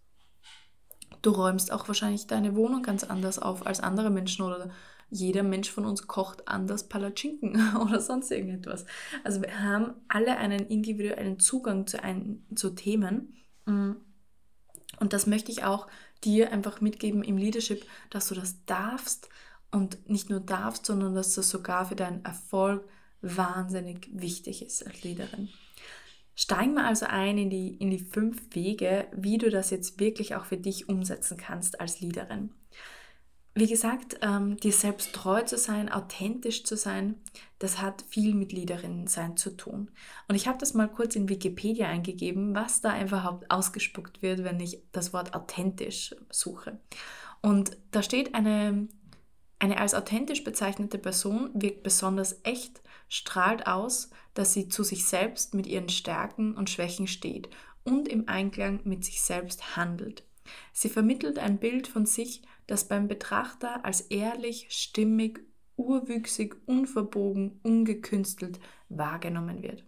Du 1.22 1.30
räumst 1.30 1.70
auch 1.70 1.86
wahrscheinlich 1.86 2.26
deine 2.26 2.56
Wohnung 2.56 2.82
ganz 2.82 3.04
anders 3.04 3.38
auf 3.38 3.64
als 3.64 3.78
andere 3.78 4.10
Menschen 4.10 4.44
oder 4.44 4.70
jeder 5.08 5.42
Mensch 5.42 5.70
von 5.70 5.84
uns 5.84 6.06
kocht 6.06 6.48
anders 6.48 6.88
Palatschinken 6.88 7.76
oder 7.80 8.00
sonst 8.00 8.30
irgendetwas. 8.30 8.84
Also 9.24 9.42
wir 9.42 9.62
haben 9.62 9.94
alle 10.08 10.36
einen 10.36 10.66
individuellen 10.66 11.38
Zugang 11.38 11.86
zu, 11.86 12.02
ein, 12.02 12.44
zu 12.54 12.70
Themen. 12.70 13.34
Mm. 13.66 13.92
Und 14.98 15.12
das 15.12 15.26
möchte 15.26 15.52
ich 15.52 15.64
auch 15.64 15.88
dir 16.24 16.52
einfach 16.52 16.80
mitgeben 16.80 17.22
im 17.22 17.36
Leadership, 17.36 17.84
dass 18.10 18.28
du 18.28 18.34
das 18.34 18.64
darfst 18.64 19.28
und 19.70 20.08
nicht 20.08 20.30
nur 20.30 20.40
darfst, 20.40 20.86
sondern 20.86 21.14
dass 21.14 21.34
das 21.34 21.50
sogar 21.50 21.86
für 21.86 21.96
deinen 21.96 22.24
Erfolg 22.24 22.88
wahnsinnig 23.20 24.08
wichtig 24.12 24.64
ist 24.64 24.86
als 24.86 25.02
Leaderin. 25.02 25.48
Steigen 26.34 26.74
wir 26.74 26.84
also 26.84 27.06
ein 27.06 27.38
in 27.38 27.50
die, 27.50 27.74
in 27.74 27.90
die 27.90 27.98
fünf 27.98 28.54
Wege, 28.54 29.08
wie 29.14 29.38
du 29.38 29.50
das 29.50 29.70
jetzt 29.70 30.00
wirklich 30.00 30.34
auch 30.34 30.44
für 30.44 30.56
dich 30.56 30.88
umsetzen 30.88 31.36
kannst 31.36 31.80
als 31.80 32.00
Leaderin 32.00 32.52
wie 33.56 33.66
gesagt, 33.66 34.18
ähm, 34.20 34.58
dir 34.58 34.72
selbst 34.72 35.14
treu 35.14 35.40
zu 35.40 35.56
sein, 35.56 35.90
authentisch 35.90 36.64
zu 36.64 36.76
sein, 36.76 37.14
das 37.58 37.80
hat 37.80 38.04
viel 38.06 38.34
mit 38.34 38.52
Leaderinnen 38.52 39.06
sein 39.06 39.38
zu 39.38 39.56
tun. 39.56 39.90
Und 40.28 40.34
ich 40.34 40.46
habe 40.46 40.58
das 40.58 40.74
mal 40.74 40.88
kurz 40.88 41.16
in 41.16 41.30
Wikipedia 41.30 41.88
eingegeben, 41.88 42.54
was 42.54 42.82
da 42.82 43.00
überhaupt 43.00 43.50
ausgespuckt 43.50 44.20
wird, 44.20 44.44
wenn 44.44 44.60
ich 44.60 44.82
das 44.92 45.14
Wort 45.14 45.34
authentisch 45.34 46.14
suche. 46.28 46.78
Und 47.40 47.78
da 47.92 48.02
steht 48.02 48.34
eine, 48.34 48.88
eine 49.58 49.78
als 49.78 49.94
authentisch 49.94 50.44
bezeichnete 50.44 50.98
Person 50.98 51.50
wirkt 51.54 51.82
besonders 51.82 52.40
echt, 52.42 52.82
strahlt 53.08 53.66
aus, 53.66 54.10
dass 54.34 54.52
sie 54.52 54.68
zu 54.68 54.82
sich 54.82 55.06
selbst 55.06 55.54
mit 55.54 55.66
ihren 55.66 55.88
Stärken 55.88 56.54
und 56.54 56.68
Schwächen 56.68 57.06
steht 57.06 57.48
und 57.84 58.06
im 58.06 58.28
Einklang 58.28 58.80
mit 58.84 59.02
sich 59.02 59.22
selbst 59.22 59.76
handelt. 59.76 60.24
Sie 60.74 60.90
vermittelt 60.90 61.38
ein 61.38 61.58
Bild 61.58 61.88
von 61.88 62.04
sich, 62.04 62.42
das 62.66 62.88
beim 62.88 63.08
Betrachter 63.08 63.84
als 63.84 64.02
ehrlich, 64.02 64.66
stimmig, 64.70 65.40
urwüchsig, 65.76 66.56
unverbogen, 66.66 67.60
ungekünstelt 67.62 68.58
wahrgenommen 68.88 69.62
wird. 69.62 69.84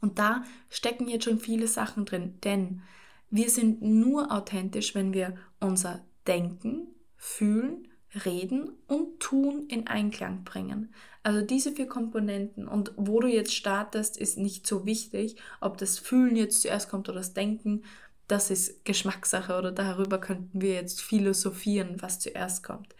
Und 0.00 0.18
da 0.18 0.44
stecken 0.68 1.08
jetzt 1.08 1.24
schon 1.24 1.38
viele 1.38 1.68
Sachen 1.68 2.04
drin, 2.04 2.38
denn 2.42 2.82
wir 3.30 3.50
sind 3.50 3.82
nur 3.82 4.32
authentisch, 4.32 4.94
wenn 4.94 5.14
wir 5.14 5.36
unser 5.60 6.04
Denken, 6.26 6.88
Fühlen, 7.16 7.88
Reden 8.24 8.72
und 8.88 9.20
Tun 9.20 9.66
in 9.68 9.86
Einklang 9.86 10.44
bringen. 10.44 10.92
Also 11.22 11.40
diese 11.40 11.72
vier 11.72 11.86
Komponenten 11.86 12.68
und 12.68 12.92
wo 12.96 13.20
du 13.20 13.28
jetzt 13.28 13.54
startest, 13.54 14.16
ist 14.18 14.38
nicht 14.38 14.66
so 14.66 14.84
wichtig, 14.84 15.36
ob 15.60 15.78
das 15.78 15.98
Fühlen 15.98 16.36
jetzt 16.36 16.62
zuerst 16.62 16.90
kommt 16.90 17.08
oder 17.08 17.18
das 17.18 17.32
Denken 17.32 17.84
das 18.32 18.50
ist 18.50 18.86
Geschmackssache 18.86 19.58
oder 19.58 19.72
darüber 19.72 20.18
könnten 20.18 20.62
wir 20.62 20.72
jetzt 20.72 21.02
philosophieren, 21.02 22.00
was 22.00 22.18
zuerst 22.18 22.62
kommt. 22.62 22.94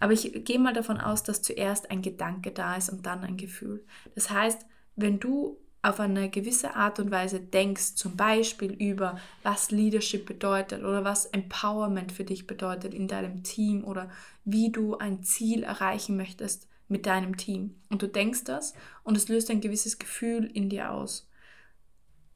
Aber 0.00 0.14
ich 0.14 0.44
gehe 0.46 0.58
mal 0.58 0.72
davon 0.72 0.98
aus, 0.98 1.22
dass 1.22 1.42
zuerst 1.42 1.90
ein 1.90 2.00
Gedanke 2.00 2.50
da 2.50 2.76
ist 2.76 2.88
und 2.88 3.04
dann 3.04 3.22
ein 3.22 3.36
Gefühl. 3.36 3.84
Das 4.14 4.30
heißt, 4.30 4.64
wenn 4.96 5.20
du 5.20 5.58
auf 5.82 6.00
eine 6.00 6.30
gewisse 6.30 6.76
Art 6.76 6.98
und 6.98 7.10
Weise 7.10 7.40
denkst, 7.40 7.94
zum 7.96 8.16
Beispiel 8.16 8.72
über 8.72 9.18
was 9.42 9.70
Leadership 9.70 10.24
bedeutet 10.24 10.82
oder 10.82 11.04
was 11.04 11.26
Empowerment 11.26 12.12
für 12.12 12.24
dich 12.24 12.46
bedeutet 12.46 12.94
in 12.94 13.06
deinem 13.06 13.42
Team 13.42 13.84
oder 13.84 14.10
wie 14.46 14.72
du 14.72 14.96
ein 14.96 15.22
Ziel 15.22 15.62
erreichen 15.62 16.16
möchtest 16.16 16.68
mit 16.88 17.04
deinem 17.04 17.36
Team 17.36 17.76
und 17.90 18.00
du 18.02 18.08
denkst 18.08 18.44
das 18.44 18.74
und 19.04 19.16
es 19.16 19.28
löst 19.28 19.50
ein 19.50 19.60
gewisses 19.60 19.98
Gefühl 19.98 20.50
in 20.52 20.70
dir 20.70 20.90
aus, 20.90 21.29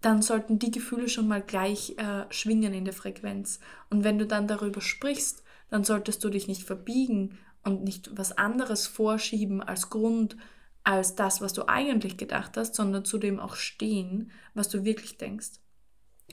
dann 0.05 0.23
sollten 0.23 0.59
die 0.59 0.71
Gefühle 0.71 1.09
schon 1.09 1.29
mal 1.29 1.43
gleich 1.43 1.97
äh, 1.97 2.25
schwingen 2.31 2.75
in 2.75 2.85
der 2.85 2.95
Frequenz. 2.95 3.61
Und 3.91 4.05
wenn 4.05 4.19
du 4.19 4.27
dann 4.27 4.47
darüber 4.47 4.81
sprichst, 4.81 5.43
dann 5.71 5.85
solltest 5.85 6.23
du 6.23 6.29
dich 6.29 6.47
nicht 6.47 6.63
verbiegen 6.63 7.39
und 7.63 7.85
nicht 7.85 8.17
was 8.17 8.37
anderes 8.37 8.87
vorschieben 8.87 9.63
als 9.63 9.91
Grund, 9.91 10.37
als 10.83 11.15
das, 11.15 11.41
was 11.41 11.55
du 11.55 11.69
eigentlich 11.69 12.19
gedacht 12.19 12.57
hast, 12.57 12.75
sondern 12.75 13.07
zu 13.07 13.17
dem 13.17 13.41
auch 13.41 13.57
stehen, 13.57 14.31
was 14.53 14.69
du 14.69 14.85
wirklich 14.85 15.17
denkst. 15.17 15.53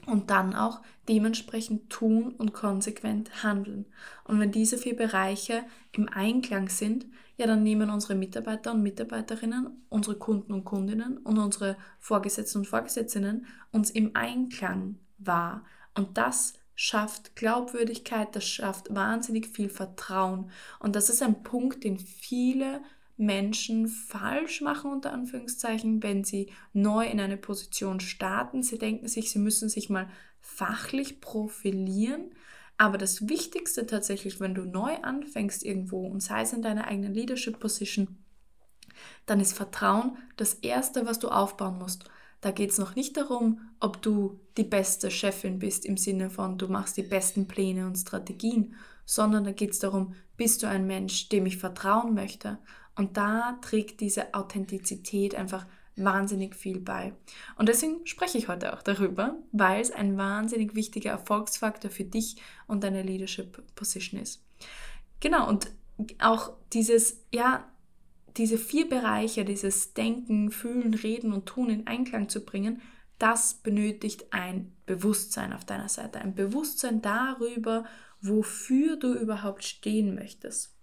Und 0.06 0.30
dann 0.30 0.54
auch 0.56 0.82
dementsprechend 1.08 1.90
tun 1.90 2.34
und 2.38 2.54
konsequent 2.54 3.44
handeln. 3.44 3.86
Und 4.26 4.40
wenn 4.40 4.52
diese 4.52 4.78
vier 4.78 4.96
Bereiche 4.96 5.64
im 5.92 6.10
Einklang 6.10 6.70
sind, 6.70 7.06
ja, 7.42 7.48
dann 7.48 7.64
nehmen 7.64 7.90
unsere 7.90 8.14
Mitarbeiter 8.14 8.72
und 8.72 8.84
Mitarbeiterinnen, 8.84 9.84
unsere 9.90 10.16
Kunden 10.16 10.54
und 10.54 10.64
Kundinnen 10.64 11.18
und 11.18 11.40
unsere 11.40 11.76
Vorgesetzten 12.00 12.60
und 12.60 12.68
Vorgesetzten 12.68 13.48
uns 13.72 13.90
im 13.90 14.12
Einklang 14.16 15.00
wahr. 15.18 15.66
Und 15.96 16.18
das 16.20 16.54
schafft 16.76 17.36
Glaubwürdigkeit, 17.36 18.36
das 18.36 18.46
schafft 18.48 18.94
wahnsinnig 18.94 19.48
viel 19.48 19.70
Vertrauen. 19.70 20.52
Und 20.80 20.96
das 20.96 21.10
ist 21.10 21.24
ein 21.24 21.42
Punkt, 21.42 21.84
den 21.84 21.98
viele 21.98 22.82
Menschen 23.18 23.88
falsch 23.88 24.62
machen, 24.62 24.92
unter 24.92 25.12
Anführungszeichen, 25.12 26.04
wenn 26.04 26.24
sie 26.24 26.52
neu 26.74 27.08
in 27.08 27.20
eine 27.20 27.38
Position 27.38 28.00
starten. 28.00 28.62
Sie 28.62 28.78
denken 28.78 29.08
sich, 29.08 29.32
sie 29.32 29.40
müssen 29.40 29.68
sich 29.68 29.90
mal 29.90 30.08
fachlich 30.42 31.22
profilieren. 31.22 32.36
Aber 32.82 32.98
das 32.98 33.30
Wichtigste 33.30 33.86
tatsächlich, 33.86 34.40
wenn 34.40 34.56
du 34.56 34.66
neu 34.66 34.96
anfängst 35.04 35.62
irgendwo 35.62 36.08
und 36.08 36.20
sei 36.20 36.42
es 36.42 36.52
in 36.52 36.64
deiner 36.64 36.88
eigenen 36.88 37.14
Leadership 37.14 37.60
Position, 37.60 38.18
dann 39.28 39.40
ist 39.40 39.54
Vertrauen 39.54 40.18
das 40.36 40.56
Erste, 40.56 41.06
was 41.06 41.20
du 41.20 41.30
aufbauen 41.30 41.78
musst. 41.78 42.06
Da 42.42 42.50
geht 42.50 42.72
es 42.72 42.80
noch 42.80 42.96
nicht 42.96 43.18
darum, 43.18 43.62
ob 43.80 44.02
du 44.02 44.40
die 44.58 44.64
beste 44.64 45.12
Chefin 45.12 45.60
bist 45.60 45.86
im 45.86 45.96
Sinne 45.96 46.32
von, 46.32 46.58
du 46.58 46.70
machst 46.70 46.98
die 46.98 47.04
besten 47.04 47.48
Pläne 47.48 47.86
und 47.86 47.98
Strategien, 47.98 48.74
sondern 49.06 49.44
da 49.44 49.52
geht 49.52 49.74
es 49.74 49.80
darum, 49.80 50.16
bist 50.36 50.64
du 50.64 50.68
ein 50.68 50.88
Mensch, 50.88 51.30
dem 51.30 51.46
ich 51.46 51.58
vertrauen 51.58 52.16
möchte? 52.16 52.58
Und 52.96 53.16
da 53.16 53.60
trägt 53.62 54.02
diese 54.02 54.34
Authentizität 54.34 55.36
einfach 55.36 55.68
wahnsinnig 55.96 56.56
viel 56.56 56.80
bei. 56.80 57.14
Und 57.58 57.70
deswegen 57.70 58.06
spreche 58.06 58.38
ich 58.38 58.48
heute 58.48 58.74
auch 58.74 58.82
darüber, 58.82 59.36
weil 59.52 59.82
es 59.82 59.92
ein 59.92 60.18
wahnsinnig 60.18 60.76
wichtiger 60.76 61.12
Erfolgsfaktor 61.12 61.92
für 61.92 62.04
dich 62.04 62.38
und 62.68 62.84
deine 62.84 63.04
Leadership 63.04 63.64
Position 63.76 64.20
ist. 64.20 64.44
Genau, 65.20 65.48
und 65.48 65.72
auch 66.20 66.54
dieses, 66.74 67.22
ja, 67.32 67.70
diese 68.38 68.58
vier 68.58 68.88
Bereiche, 68.88 69.46
dieses 69.46 69.94
Denken, 69.94 70.52
Fühlen, 70.52 70.94
Reden 70.94 71.34
und 71.34 71.46
Tun 71.46 71.70
in 71.70 71.88
Einklang 71.88 72.30
zu 72.30 72.44
bringen, 72.44 72.82
das 73.20 73.54
benötigt 73.56 74.26
ein 74.32 74.72
Bewusstsein 74.86 75.54
auf 75.54 75.66
deiner 75.66 75.90
Seite. 75.90 76.20
Ein 76.20 76.34
Bewusstsein 76.34 77.02
darüber, 77.02 77.86
wofür 78.22 78.96
du 78.96 79.14
überhaupt 79.14 79.64
stehen 79.64 80.16
möchtest. 80.16 80.76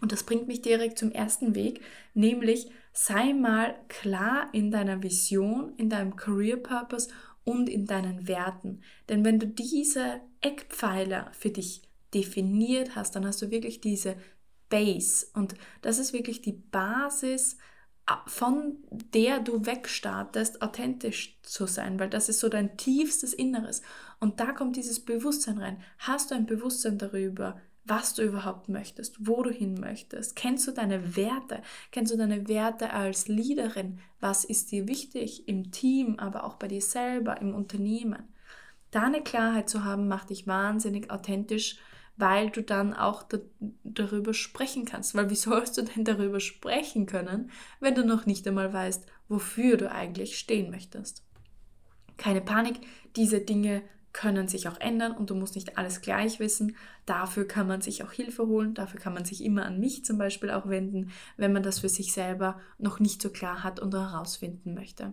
Und 0.00 0.12
das 0.12 0.24
bringt 0.24 0.46
mich 0.46 0.60
direkt 0.60 0.98
zum 0.98 1.12
ersten 1.12 1.54
Weg, 1.54 1.80
nämlich 2.12 2.70
sei 2.94 3.34
mal 3.34 3.74
klar 3.88 4.48
in 4.52 4.70
deiner 4.70 5.02
Vision, 5.02 5.74
in 5.76 5.90
deinem 5.90 6.16
Career 6.16 6.56
Purpose 6.56 7.08
und 7.42 7.68
in 7.68 7.86
deinen 7.86 8.26
Werten. 8.28 8.82
Denn 9.08 9.24
wenn 9.24 9.38
du 9.38 9.46
diese 9.46 10.20
Eckpfeiler 10.40 11.30
für 11.32 11.50
dich 11.50 11.82
definiert 12.14 12.94
hast, 12.94 13.16
dann 13.16 13.26
hast 13.26 13.42
du 13.42 13.50
wirklich 13.50 13.80
diese 13.80 14.16
Base. 14.70 15.26
Und 15.34 15.54
das 15.82 15.98
ist 15.98 16.12
wirklich 16.12 16.40
die 16.40 16.52
Basis, 16.52 17.58
von 18.26 18.76
der 18.90 19.40
du 19.40 19.66
wegstartest, 19.66 20.62
authentisch 20.62 21.38
zu 21.42 21.66
sein, 21.66 21.98
weil 21.98 22.10
das 22.10 22.28
ist 22.28 22.38
so 22.40 22.48
dein 22.48 22.76
tiefstes 22.76 23.34
Inneres. 23.34 23.82
Und 24.20 24.40
da 24.40 24.52
kommt 24.52 24.76
dieses 24.76 25.04
Bewusstsein 25.04 25.58
rein. 25.58 25.82
Hast 25.98 26.30
du 26.30 26.36
ein 26.36 26.46
Bewusstsein 26.46 26.98
darüber, 26.98 27.60
was 27.84 28.14
du 28.14 28.22
überhaupt 28.22 28.68
möchtest, 28.68 29.26
wo 29.26 29.42
du 29.42 29.50
hin 29.50 29.74
möchtest. 29.78 30.36
Kennst 30.36 30.66
du 30.66 30.72
deine 30.72 31.16
Werte? 31.16 31.62
Kennst 31.92 32.12
du 32.12 32.16
deine 32.16 32.48
Werte 32.48 32.92
als 32.92 33.28
Leaderin? 33.28 34.00
Was 34.20 34.44
ist 34.44 34.72
dir 34.72 34.88
wichtig 34.88 35.48
im 35.48 35.70
Team, 35.70 36.18
aber 36.18 36.44
auch 36.44 36.54
bei 36.54 36.68
dir 36.68 36.80
selber, 36.80 37.40
im 37.40 37.54
Unternehmen? 37.54 38.34
Da 38.90 39.02
eine 39.02 39.22
Klarheit 39.22 39.68
zu 39.68 39.84
haben, 39.84 40.08
macht 40.08 40.30
dich 40.30 40.46
wahnsinnig 40.46 41.10
authentisch, 41.10 41.78
weil 42.16 42.50
du 42.50 42.62
dann 42.62 42.94
auch 42.94 43.22
da, 43.24 43.38
darüber 43.82 44.32
sprechen 44.32 44.84
kannst. 44.84 45.14
Weil 45.14 45.28
wie 45.30 45.34
sollst 45.34 45.76
du 45.76 45.82
denn 45.82 46.04
darüber 46.04 46.40
sprechen 46.40 47.06
können, 47.06 47.50
wenn 47.80 47.94
du 47.94 48.04
noch 48.04 48.24
nicht 48.24 48.46
einmal 48.46 48.72
weißt, 48.72 49.06
wofür 49.28 49.76
du 49.76 49.90
eigentlich 49.90 50.38
stehen 50.38 50.70
möchtest? 50.70 51.22
Keine 52.16 52.40
Panik, 52.40 52.80
diese 53.16 53.40
Dinge 53.40 53.82
können 54.14 54.48
sich 54.48 54.68
auch 54.68 54.80
ändern 54.80 55.12
und 55.12 55.28
du 55.28 55.34
musst 55.34 55.56
nicht 55.56 55.76
alles 55.76 56.00
gleich 56.00 56.40
wissen. 56.40 56.76
Dafür 57.04 57.46
kann 57.46 57.66
man 57.66 57.82
sich 57.82 58.02
auch 58.02 58.12
Hilfe 58.12 58.46
holen, 58.46 58.72
dafür 58.72 58.98
kann 58.98 59.12
man 59.12 59.26
sich 59.26 59.44
immer 59.44 59.66
an 59.66 59.78
mich 59.78 60.06
zum 60.06 60.16
Beispiel 60.16 60.50
auch 60.50 60.66
wenden, 60.66 61.10
wenn 61.36 61.52
man 61.52 61.62
das 61.62 61.80
für 61.80 61.90
sich 61.90 62.14
selber 62.14 62.58
noch 62.78 63.00
nicht 63.00 63.20
so 63.20 63.28
klar 63.28 63.62
hat 63.62 63.80
und 63.80 63.92
herausfinden 63.92 64.72
möchte. 64.72 65.12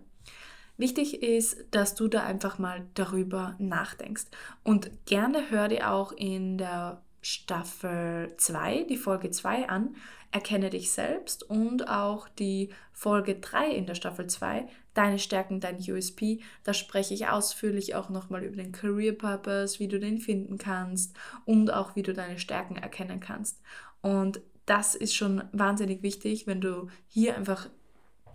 Wichtig 0.78 1.22
ist, 1.22 1.58
dass 1.72 1.94
du 1.94 2.08
da 2.08 2.22
einfach 2.22 2.58
mal 2.58 2.86
darüber 2.94 3.56
nachdenkst 3.58 4.24
und 4.64 4.90
gerne 5.04 5.50
hör 5.50 5.68
dir 5.68 5.90
auch 5.90 6.12
in 6.12 6.56
der 6.56 7.02
Staffel 7.20 8.32
2, 8.38 8.84
die 8.84 8.96
Folge 8.96 9.30
2 9.30 9.68
an, 9.68 9.94
Erkenne 10.32 10.70
dich 10.70 10.92
selbst 10.92 11.42
und 11.42 11.88
auch 11.88 12.26
die 12.26 12.70
Folge 12.94 13.34
3 13.34 13.68
in 13.68 13.84
der 13.84 13.94
Staffel 13.94 14.28
2, 14.28 14.66
Deine 14.94 15.18
Stärken, 15.18 15.60
dein 15.60 15.78
USP. 15.78 16.40
Da 16.64 16.74
spreche 16.74 17.14
ich 17.14 17.28
ausführlich 17.28 17.94
auch 17.94 18.10
nochmal 18.10 18.44
über 18.44 18.56
den 18.56 18.72
Career 18.72 19.12
Purpose, 19.12 19.78
wie 19.78 19.88
du 19.88 19.98
den 19.98 20.18
finden 20.18 20.58
kannst 20.58 21.16
und 21.44 21.72
auch 21.72 21.96
wie 21.96 22.02
du 22.02 22.12
deine 22.12 22.38
Stärken 22.38 22.76
erkennen 22.76 23.20
kannst. 23.20 23.60
Und 24.02 24.40
das 24.66 24.94
ist 24.94 25.14
schon 25.14 25.42
wahnsinnig 25.52 26.02
wichtig, 26.02 26.46
wenn 26.46 26.60
du 26.60 26.88
hier 27.06 27.36
einfach 27.36 27.68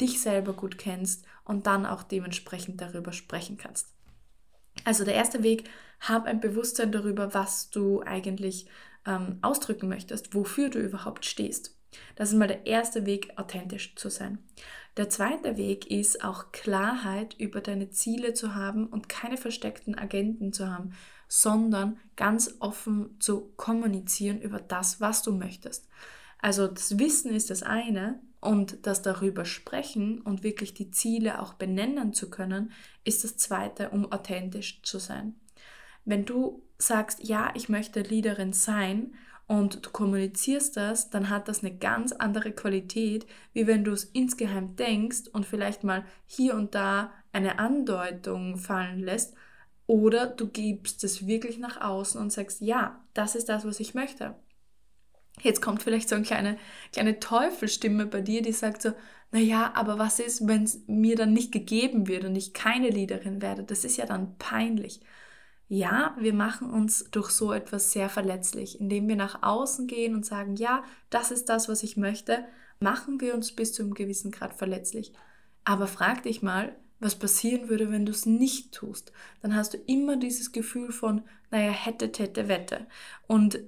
dich 0.01 0.21
selber 0.21 0.53
gut 0.53 0.77
kennst 0.77 1.25
und 1.43 1.67
dann 1.67 1.85
auch 1.85 2.03
dementsprechend 2.03 2.81
darüber 2.81 3.11
sprechen 3.11 3.57
kannst. 3.57 3.87
Also 4.83 5.03
der 5.03 5.15
erste 5.15 5.43
Weg, 5.43 5.69
hab 5.99 6.25
ein 6.25 6.39
Bewusstsein 6.39 6.91
darüber, 6.91 7.33
was 7.33 7.69
du 7.69 8.01
eigentlich 8.01 8.67
ähm, 9.05 9.39
ausdrücken 9.41 9.89
möchtest, 9.89 10.35
wofür 10.35 10.69
du 10.69 10.79
überhaupt 10.79 11.25
stehst. 11.25 11.76
Das 12.15 12.29
ist 12.29 12.38
mal 12.38 12.48
der 12.48 12.65
erste 12.65 13.06
Weg, 13.06 13.34
authentisch 13.38 13.96
zu 13.96 14.10
sein. 14.10 14.39
Der 14.98 15.10
zweite 15.10 15.58
Weg 15.58 15.91
ist 15.91 16.24
auch 16.24 16.51
Klarheit 16.51 17.36
über 17.38 17.62
deine 17.62 17.91
Ziele 17.91 18.34
zu 18.34 18.56
haben 18.56 18.88
und 18.88 19.10
keine 19.10 19.38
versteckten 19.38 19.96
Agenten 19.96 20.53
zu 20.53 20.70
haben, 20.72 20.94
sondern 21.27 22.00
ganz 22.15 22.56
offen 22.60 23.20
zu 23.20 23.53
kommunizieren 23.58 24.41
über 24.41 24.60
das, 24.60 25.00
was 25.00 25.22
du 25.22 25.32
möchtest. 25.32 25.88
Also 26.39 26.67
das 26.67 26.98
Wissen 26.98 27.32
ist 27.32 27.50
das 27.50 27.63
eine 27.63 28.20
und 28.39 28.86
das 28.88 29.01
darüber 29.01 29.46
sprechen 29.46 30.22
und 30.22 30.44
wirklich 30.44 30.74
die 30.74 30.91
Ziele 30.91 31.41
auch 31.41 31.53
benennen 31.53 32.13
zu 32.13 32.29
können, 32.29 32.72
ist 33.03 33.24
das 33.24 33.38
zweite, 33.38 33.89
um 33.89 34.12
authentisch 34.12 34.82
zu 34.84 35.00
sein. 35.00 35.36
Wenn 36.06 36.25
du 36.25 36.63
sagst, 36.77 37.24
ja, 37.24 37.51
ich 37.56 37.70
möchte 37.70 38.01
Leaderin 38.01 38.53
sein 38.53 39.15
und 39.47 39.85
du 39.85 39.89
kommunizierst 39.89 40.75
das, 40.75 41.09
dann 41.09 41.29
hat 41.29 41.47
das 41.47 41.63
eine 41.63 41.75
ganz 41.75 42.11
andere 42.11 42.51
Qualität, 42.51 43.25
wie 43.53 43.65
wenn 43.65 43.83
du 43.83 43.91
es 43.91 44.03
insgeheim 44.03 44.75
denkst 44.75 45.29
und 45.31 45.45
vielleicht 45.45 45.83
mal 45.83 46.05
hier 46.25 46.55
und 46.55 46.75
da 46.75 47.11
eine 47.31 47.59
Andeutung 47.59 48.57
fallen 48.57 48.99
lässt 48.99 49.33
oder 49.85 50.27
du 50.27 50.47
gibst 50.49 51.03
es 51.05 51.27
wirklich 51.27 51.59
nach 51.59 51.79
außen 51.79 52.19
und 52.19 52.31
sagst, 52.31 52.61
ja, 52.61 53.03
das 53.13 53.35
ist 53.35 53.47
das, 53.49 53.65
was 53.65 53.79
ich 53.79 53.93
möchte. 53.93 54.35
Jetzt 55.41 55.61
kommt 55.61 55.83
vielleicht 55.83 56.09
so 56.09 56.15
eine 56.15 56.25
kleine, 56.25 56.57
kleine 56.91 57.19
Teufelstimme 57.19 58.05
bei 58.05 58.21
dir, 58.21 58.41
die 58.41 58.51
sagt 58.51 58.81
so, 58.81 58.91
naja, 59.31 59.71
aber 59.75 59.99
was 59.99 60.19
ist, 60.19 60.47
wenn 60.47 60.63
es 60.63 60.81
mir 60.87 61.15
dann 61.15 61.33
nicht 61.33 61.51
gegeben 61.51 62.07
wird 62.07 62.25
und 62.25 62.35
ich 62.35 62.53
keine 62.53 62.89
Leaderin 62.89 63.41
werde? 63.41 63.63
Das 63.63 63.83
ist 63.85 63.97
ja 63.97 64.05
dann 64.05 64.37
peinlich. 64.37 65.01
Ja, 65.69 66.15
wir 66.19 66.33
machen 66.33 66.69
uns 66.69 67.09
durch 67.12 67.29
so 67.29 67.51
etwas 67.51 67.91
sehr 67.91 68.09
verletzlich. 68.09 68.79
Indem 68.79 69.07
wir 69.07 69.17
nach 69.17 69.43
außen 69.43 69.88
gehen 69.88 70.15
und 70.15 70.25
sagen, 70.25 70.55
ja, 70.55 70.83
das 71.09 71.31
ist 71.31 71.50
das, 71.50 71.67
was 71.67 71.83
ich 71.83 71.97
möchte, 71.97 72.45
machen 72.79 73.19
wir 73.19 73.33
uns 73.33 73.51
bis 73.51 73.74
zu 73.74 73.83
einem 73.83 73.93
gewissen 73.93 74.31
Grad 74.31 74.53
verletzlich. 74.53 75.13
Aber 75.65 75.88
frag 75.88 76.24
dich 76.24 76.41
mal, 76.41 76.75
was 77.00 77.15
passieren 77.15 77.69
würde, 77.69 77.91
wenn 77.91 78.05
du 78.05 78.12
es 78.12 78.25
nicht 78.25 78.74
tust. 78.74 79.12
Dann 79.41 79.55
hast 79.55 79.74
du 79.74 79.77
immer 79.77 80.15
dieses 80.15 80.51
Gefühl 80.51 80.91
von, 80.91 81.24
naja, 81.51 81.71
hätte, 81.71 82.12
hätte, 82.17 82.47
wette. 82.47 82.88
Und 83.27 83.59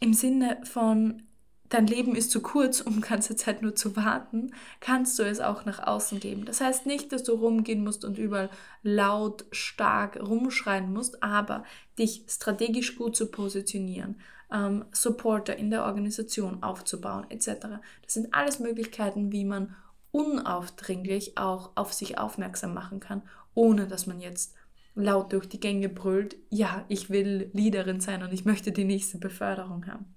im 0.00 0.12
Sinne 0.12 0.60
von, 0.64 1.22
dein 1.68 1.86
Leben 1.86 2.14
ist 2.14 2.30
zu 2.30 2.40
kurz, 2.40 2.80
um 2.80 3.00
ganze 3.00 3.36
Zeit 3.36 3.62
nur 3.62 3.74
zu 3.74 3.96
warten, 3.96 4.54
kannst 4.80 5.18
du 5.18 5.22
es 5.22 5.40
auch 5.40 5.64
nach 5.64 5.86
außen 5.86 6.20
geben. 6.20 6.44
Das 6.44 6.60
heißt 6.60 6.86
nicht, 6.86 7.12
dass 7.12 7.24
du 7.24 7.32
rumgehen 7.32 7.84
musst 7.84 8.04
und 8.04 8.18
überall 8.18 8.50
laut, 8.82 9.44
stark 9.52 10.18
rumschreien 10.20 10.92
musst, 10.92 11.22
aber 11.22 11.64
dich 11.98 12.24
strategisch 12.28 12.96
gut 12.96 13.16
zu 13.16 13.30
positionieren, 13.30 14.20
ähm, 14.52 14.84
Supporter 14.92 15.56
in 15.56 15.70
der 15.70 15.84
Organisation 15.84 16.62
aufzubauen, 16.62 17.26
etc. 17.30 17.80
Das 18.02 18.14
sind 18.14 18.32
alles 18.34 18.58
Möglichkeiten, 18.58 19.32
wie 19.32 19.44
man 19.44 19.74
unaufdringlich 20.10 21.36
auch 21.36 21.72
auf 21.74 21.92
sich 21.92 22.18
aufmerksam 22.18 22.72
machen 22.74 23.00
kann, 23.00 23.22
ohne 23.54 23.86
dass 23.86 24.06
man 24.06 24.20
jetzt 24.20 24.54
laut 24.94 25.32
durch 25.32 25.48
die 25.48 25.60
Gänge 25.60 25.88
brüllt, 25.88 26.36
ja, 26.48 26.84
ich 26.88 27.10
will 27.10 27.50
Leaderin 27.52 28.00
sein 28.00 28.22
und 28.22 28.32
ich 28.32 28.44
möchte 28.46 28.72
die 28.72 28.84
nächste 28.84 29.18
Beförderung 29.18 29.86
haben. 29.86 30.15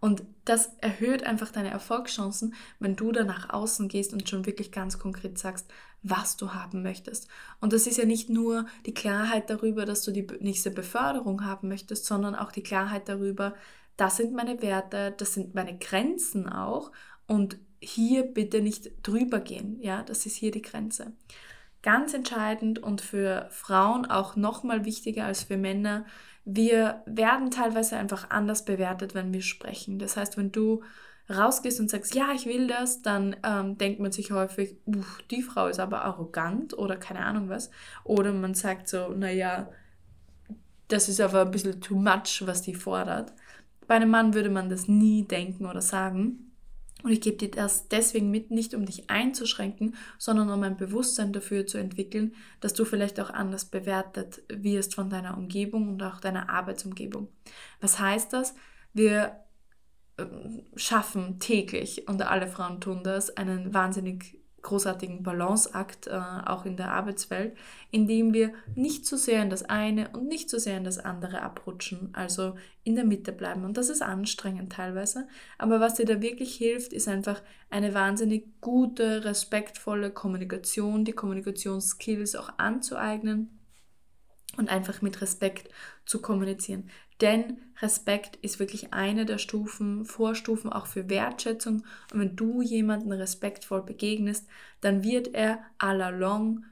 Und 0.00 0.22
das 0.44 0.70
erhöht 0.80 1.24
einfach 1.24 1.50
deine 1.50 1.70
Erfolgschancen, 1.70 2.54
wenn 2.78 2.96
du 2.96 3.12
da 3.12 3.24
nach 3.24 3.50
außen 3.50 3.88
gehst 3.88 4.12
und 4.12 4.28
schon 4.28 4.46
wirklich 4.46 4.72
ganz 4.72 4.98
konkret 4.98 5.38
sagst, 5.38 5.66
was 6.02 6.36
du 6.36 6.54
haben 6.54 6.82
möchtest. 6.82 7.28
Und 7.60 7.72
das 7.72 7.86
ist 7.86 7.98
ja 7.98 8.04
nicht 8.04 8.30
nur 8.30 8.66
die 8.86 8.94
Klarheit 8.94 9.50
darüber, 9.50 9.84
dass 9.84 10.02
du 10.02 10.12
die 10.12 10.26
nächste 10.40 10.70
Beförderung 10.70 11.44
haben 11.44 11.68
möchtest, 11.68 12.06
sondern 12.06 12.34
auch 12.34 12.52
die 12.52 12.62
Klarheit 12.62 13.08
darüber, 13.08 13.54
das 13.96 14.16
sind 14.16 14.32
meine 14.34 14.62
Werte, 14.62 15.14
das 15.16 15.34
sind 15.34 15.54
meine 15.54 15.76
Grenzen 15.78 16.48
auch 16.48 16.92
und 17.26 17.58
hier 17.80 18.22
bitte 18.24 18.60
nicht 18.60 18.90
drüber 19.02 19.40
gehen, 19.40 19.78
ja, 19.80 20.02
das 20.02 20.26
ist 20.26 20.36
hier 20.36 20.50
die 20.50 20.62
Grenze. 20.62 21.12
Ganz 21.82 22.14
entscheidend 22.14 22.78
und 22.78 23.00
für 23.00 23.48
Frauen 23.50 24.06
auch 24.06 24.36
nochmal 24.36 24.84
wichtiger 24.84 25.24
als 25.24 25.44
für 25.44 25.56
Männer 25.56 26.04
wir 26.46 27.02
werden 27.06 27.50
teilweise 27.50 27.96
einfach 27.96 28.30
anders 28.30 28.64
bewertet, 28.64 29.14
wenn 29.14 29.32
wir 29.34 29.42
sprechen. 29.42 29.98
Das 29.98 30.16
heißt, 30.16 30.36
wenn 30.36 30.52
du 30.52 30.82
rausgehst 31.28 31.80
und 31.80 31.90
sagst, 31.90 32.14
ja, 32.14 32.28
ich 32.32 32.46
will 32.46 32.68
das, 32.68 33.02
dann 33.02 33.34
ähm, 33.42 33.76
denkt 33.76 33.98
man 33.98 34.12
sich 34.12 34.30
häufig, 34.30 34.76
die 35.30 35.42
Frau 35.42 35.66
ist 35.66 35.80
aber 35.80 36.02
arrogant 36.02 36.78
oder 36.78 36.96
keine 36.96 37.24
Ahnung 37.24 37.48
was. 37.48 37.70
Oder 38.04 38.32
man 38.32 38.54
sagt 38.54 38.88
so, 38.88 39.08
naja, 39.08 39.68
das 40.86 41.08
ist 41.08 41.20
aber 41.20 41.42
ein 41.42 41.50
bisschen 41.50 41.80
too 41.80 41.96
much, 41.96 42.44
was 42.46 42.62
die 42.62 42.76
fordert. 42.76 43.32
Bei 43.88 43.96
einem 43.96 44.10
Mann 44.10 44.32
würde 44.32 44.50
man 44.50 44.70
das 44.70 44.86
nie 44.86 45.24
denken 45.24 45.66
oder 45.66 45.82
sagen. 45.82 46.52
Und 47.02 47.12
ich 47.12 47.20
gebe 47.20 47.36
dir 47.36 47.50
das 47.50 47.88
deswegen 47.88 48.30
mit, 48.30 48.50
nicht 48.50 48.74
um 48.74 48.86
dich 48.86 49.10
einzuschränken, 49.10 49.94
sondern 50.18 50.50
um 50.50 50.62
ein 50.62 50.76
Bewusstsein 50.76 51.32
dafür 51.32 51.66
zu 51.66 51.78
entwickeln, 51.78 52.34
dass 52.60 52.72
du 52.74 52.84
vielleicht 52.84 53.20
auch 53.20 53.30
anders 53.30 53.66
bewertet 53.66 54.42
wirst 54.48 54.94
von 54.94 55.10
deiner 55.10 55.36
Umgebung 55.36 55.88
und 55.90 56.02
auch 56.02 56.20
deiner 56.20 56.48
Arbeitsumgebung. 56.48 57.28
Was 57.80 57.98
heißt 58.00 58.32
das? 58.32 58.54
Wir 58.92 59.36
ähm, 60.18 60.64
schaffen 60.74 61.38
täglich, 61.38 62.08
und 62.08 62.22
alle 62.22 62.48
Frauen 62.48 62.80
tun 62.80 63.04
das, 63.04 63.36
einen 63.36 63.74
wahnsinnig 63.74 64.35
großartigen 64.66 65.22
Balanceakt 65.22 66.08
äh, 66.08 66.10
auch 66.10 66.66
in 66.66 66.76
der 66.76 66.92
Arbeitswelt, 66.92 67.56
indem 67.90 68.34
wir 68.34 68.52
nicht 68.74 69.06
zu 69.06 69.16
so 69.16 69.24
sehr 69.24 69.42
in 69.42 69.48
das 69.48 69.62
eine 69.62 70.10
und 70.10 70.28
nicht 70.28 70.50
zu 70.50 70.58
so 70.58 70.64
sehr 70.64 70.76
in 70.76 70.84
das 70.84 70.98
andere 70.98 71.40
abrutschen, 71.42 72.10
also 72.12 72.56
in 72.84 72.96
der 72.96 73.04
Mitte 73.04 73.32
bleiben. 73.32 73.64
Und 73.64 73.76
das 73.76 73.88
ist 73.88 74.02
anstrengend 74.02 74.72
teilweise, 74.72 75.28
aber 75.56 75.80
was 75.80 75.94
dir 75.94 76.04
da 76.04 76.20
wirklich 76.20 76.54
hilft, 76.54 76.92
ist 76.92 77.08
einfach 77.08 77.42
eine 77.70 77.94
wahnsinnig 77.94 78.60
gute, 78.60 79.24
respektvolle 79.24 80.10
Kommunikation, 80.10 81.04
die 81.04 81.12
Kommunikationsskills 81.12 82.36
auch 82.36 82.50
anzueignen 82.58 83.58
und 84.56 84.68
einfach 84.68 85.00
mit 85.00 85.20
Respekt 85.20 85.70
zu 86.04 86.20
kommunizieren. 86.20 86.90
Denn 87.20 87.58
Respekt 87.80 88.36
ist 88.36 88.58
wirklich 88.58 88.92
eine 88.92 89.26
der 89.26 89.38
Stufen, 89.38 90.04
Vorstufen 90.04 90.72
auch 90.72 90.86
für 90.86 91.08
Wertschätzung. 91.08 91.84
Und 92.12 92.20
wenn 92.20 92.36
du 92.36 92.62
jemanden 92.62 93.12
respektvoll 93.12 93.82
begegnest, 93.82 94.46
dann 94.80 95.02
wird 95.02 95.34
er 95.34 95.60
all 95.78 96.00
along 96.02 96.64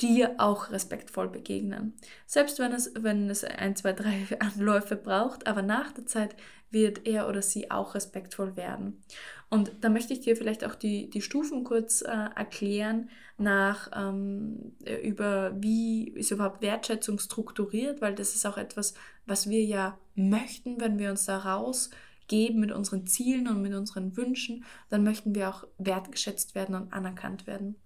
dir 0.00 0.34
auch 0.38 0.70
respektvoll 0.70 1.28
begegnen. 1.28 1.94
Selbst 2.26 2.58
wenn 2.58 2.72
es, 2.72 2.92
wenn 2.96 3.30
es 3.30 3.44
ein, 3.44 3.76
zwei, 3.76 3.92
drei 3.92 4.26
Anläufe 4.40 4.96
braucht, 4.96 5.46
aber 5.46 5.62
nach 5.62 5.92
der 5.92 6.06
Zeit 6.06 6.36
wird 6.70 7.06
er 7.06 7.28
oder 7.28 7.40
sie 7.40 7.70
auch 7.70 7.94
respektvoll 7.94 8.56
werden. 8.56 9.02
Und 9.48 9.72
da 9.82 9.88
möchte 9.88 10.12
ich 10.12 10.20
dir 10.20 10.36
vielleicht 10.36 10.64
auch 10.64 10.74
die, 10.74 11.08
die 11.08 11.22
Stufen 11.22 11.62
kurz 11.62 12.02
äh, 12.02 12.08
erklären, 12.34 13.08
nach 13.36 13.90
ähm, 13.94 14.72
über 15.02 15.52
wie 15.56 16.08
ist 16.08 16.30
überhaupt 16.30 16.62
Wertschätzung 16.62 17.18
strukturiert, 17.18 18.00
weil 18.00 18.14
das 18.14 18.34
ist 18.34 18.46
auch 18.46 18.56
etwas, 18.56 18.94
was 19.26 19.48
wir 19.48 19.64
ja 19.64 19.98
möchten, 20.14 20.80
wenn 20.80 20.98
wir 20.98 21.10
uns 21.10 21.26
da 21.26 21.38
rausgeben 21.38 22.60
mit 22.60 22.72
unseren 22.72 23.06
Zielen 23.06 23.48
und 23.48 23.62
mit 23.62 23.74
unseren 23.74 24.16
Wünschen, 24.16 24.64
dann 24.88 25.04
möchten 25.04 25.34
wir 25.34 25.48
auch 25.48 25.64
wertgeschätzt 25.78 26.54
werden 26.54 26.74
und 26.74 26.92
anerkannt 26.92 27.46
werden. 27.46 27.76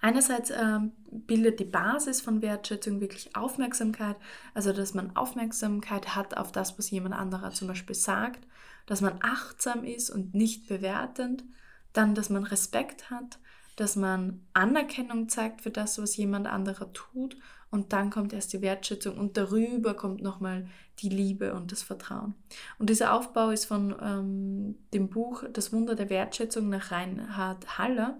Einerseits 0.00 0.50
ähm, 0.50 0.92
bildet 1.10 1.60
die 1.60 1.64
Basis 1.64 2.20
von 2.20 2.42
Wertschätzung 2.42 3.00
wirklich 3.00 3.34
Aufmerksamkeit, 3.36 4.16
also 4.54 4.72
dass 4.72 4.94
man 4.94 5.16
Aufmerksamkeit 5.16 6.14
hat 6.14 6.36
auf 6.36 6.52
das, 6.52 6.78
was 6.78 6.90
jemand 6.90 7.14
anderer 7.14 7.50
zum 7.52 7.68
Beispiel 7.68 7.96
sagt, 7.96 8.46
dass 8.86 9.00
man 9.00 9.18
achtsam 9.20 9.84
ist 9.84 10.10
und 10.10 10.34
nicht 10.34 10.68
bewertend, 10.68 11.44
dann, 11.92 12.14
dass 12.14 12.30
man 12.30 12.44
Respekt 12.44 13.10
hat, 13.10 13.38
dass 13.76 13.96
man 13.96 14.40
Anerkennung 14.52 15.28
zeigt 15.28 15.62
für 15.62 15.70
das, 15.70 16.00
was 16.00 16.16
jemand 16.16 16.46
anderer 16.46 16.92
tut 16.92 17.36
und 17.70 17.92
dann 17.92 18.10
kommt 18.10 18.32
erst 18.32 18.52
die 18.52 18.62
Wertschätzung 18.62 19.16
und 19.16 19.36
darüber 19.36 19.94
kommt 19.94 20.22
nochmal 20.22 20.66
die 20.98 21.08
Liebe 21.08 21.54
und 21.54 21.70
das 21.70 21.82
Vertrauen. 21.82 22.34
Und 22.78 22.90
dieser 22.90 23.14
Aufbau 23.14 23.50
ist 23.50 23.64
von 23.64 23.94
ähm, 24.02 24.78
dem 24.92 25.08
Buch 25.08 25.44
Das 25.52 25.72
Wunder 25.72 25.94
der 25.94 26.10
Wertschätzung 26.10 26.68
nach 26.68 26.90
Reinhard 26.90 27.78
Haller 27.78 28.18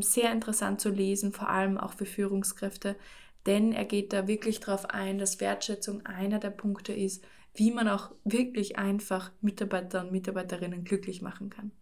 sehr 0.00 0.32
interessant 0.32 0.80
zu 0.80 0.90
lesen, 0.90 1.32
vor 1.32 1.48
allem 1.48 1.78
auch 1.78 1.92
für 1.92 2.06
Führungskräfte, 2.06 2.96
denn 3.46 3.72
er 3.72 3.84
geht 3.84 4.12
da 4.12 4.26
wirklich 4.26 4.60
darauf 4.60 4.90
ein, 4.90 5.18
dass 5.18 5.40
Wertschätzung 5.40 6.04
einer 6.04 6.38
der 6.38 6.50
Punkte 6.50 6.92
ist, 6.92 7.24
wie 7.54 7.70
man 7.72 7.88
auch 7.88 8.12
wirklich 8.24 8.78
einfach 8.78 9.30
Mitarbeiter 9.40 10.02
und 10.02 10.12
Mitarbeiterinnen 10.12 10.84
glücklich 10.84 11.22
machen 11.22 11.50
kann. 11.50 11.72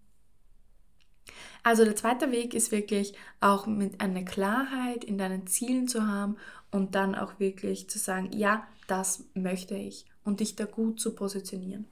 Also 1.62 1.85
der 1.85 1.96
zweite 1.96 2.30
Weg 2.30 2.54
ist 2.54 2.70
wirklich 2.70 3.14
auch 3.40 3.66
mit 3.66 4.00
einer 4.00 4.22
Klarheit 4.22 5.02
in 5.02 5.18
deinen 5.18 5.46
Zielen 5.48 5.88
zu 5.88 6.06
haben 6.06 6.37
und 6.70 6.94
dann 6.94 7.14
auch 7.14 7.40
wirklich 7.40 7.90
zu 7.90 7.98
sagen, 7.98 8.30
ja, 8.32 8.66
das 8.87 9.24
möchte 9.35 9.74
ich 9.74 10.06
und 10.22 10.40
dich 10.40 10.54
da 10.54 10.64
gut 10.64 11.00
zu 11.00 11.14
positionieren. 11.14 11.87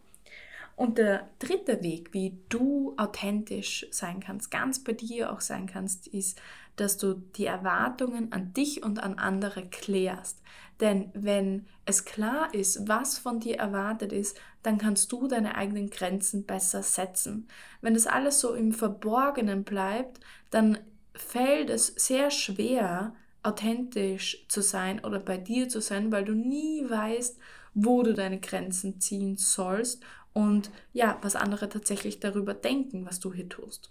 Und 0.76 0.98
der 0.98 1.28
dritte 1.38 1.82
Weg, 1.82 2.12
wie 2.12 2.36
du 2.48 2.94
authentisch 2.96 3.86
sein 3.90 4.20
kannst, 4.20 4.50
ganz 4.50 4.82
bei 4.82 4.92
dir 4.92 5.32
auch 5.32 5.40
sein 5.40 5.66
kannst, 5.66 6.08
ist, 6.08 6.40
dass 6.76 6.96
du 6.96 7.14
die 7.14 7.46
Erwartungen 7.46 8.32
an 8.32 8.52
dich 8.52 8.82
und 8.82 8.98
an 8.98 9.18
andere 9.18 9.68
klärst. 9.68 10.42
Denn 10.80 11.10
wenn 11.14 11.66
es 11.84 12.04
klar 12.04 12.52
ist, 12.52 12.88
was 12.88 13.18
von 13.18 13.38
dir 13.38 13.58
erwartet 13.58 14.12
ist, 14.12 14.40
dann 14.64 14.78
kannst 14.78 15.12
du 15.12 15.28
deine 15.28 15.54
eigenen 15.54 15.90
Grenzen 15.90 16.44
besser 16.44 16.82
setzen. 16.82 17.46
Wenn 17.80 17.94
das 17.94 18.08
alles 18.08 18.40
so 18.40 18.54
im 18.54 18.72
Verborgenen 18.72 19.62
bleibt, 19.62 20.18
dann 20.50 20.78
fällt 21.14 21.70
es 21.70 21.86
sehr 21.86 22.32
schwer, 22.32 23.14
authentisch 23.44 24.44
zu 24.48 24.62
sein 24.62 25.04
oder 25.04 25.20
bei 25.20 25.36
dir 25.36 25.68
zu 25.68 25.80
sein, 25.80 26.10
weil 26.10 26.24
du 26.24 26.32
nie 26.32 26.88
weißt, 26.88 27.38
wo 27.74 28.02
du 28.02 28.14
deine 28.14 28.40
Grenzen 28.40 29.00
ziehen 29.00 29.36
sollst 29.36 30.02
und 30.34 30.70
ja, 30.92 31.16
was 31.22 31.36
andere 31.36 31.70
tatsächlich 31.70 32.20
darüber 32.20 32.52
denken, 32.52 33.06
was 33.06 33.20
du 33.20 33.32
hier 33.32 33.48
tust. 33.48 33.90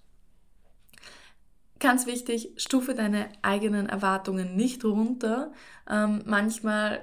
Ganz 1.80 2.06
wichtig, 2.06 2.52
stufe 2.58 2.94
deine 2.94 3.30
eigenen 3.42 3.90
Erwartungen 3.90 4.56
nicht 4.56 4.86
runter. 4.86 5.52
Ähm, 5.90 6.22
manchmal 6.26 7.02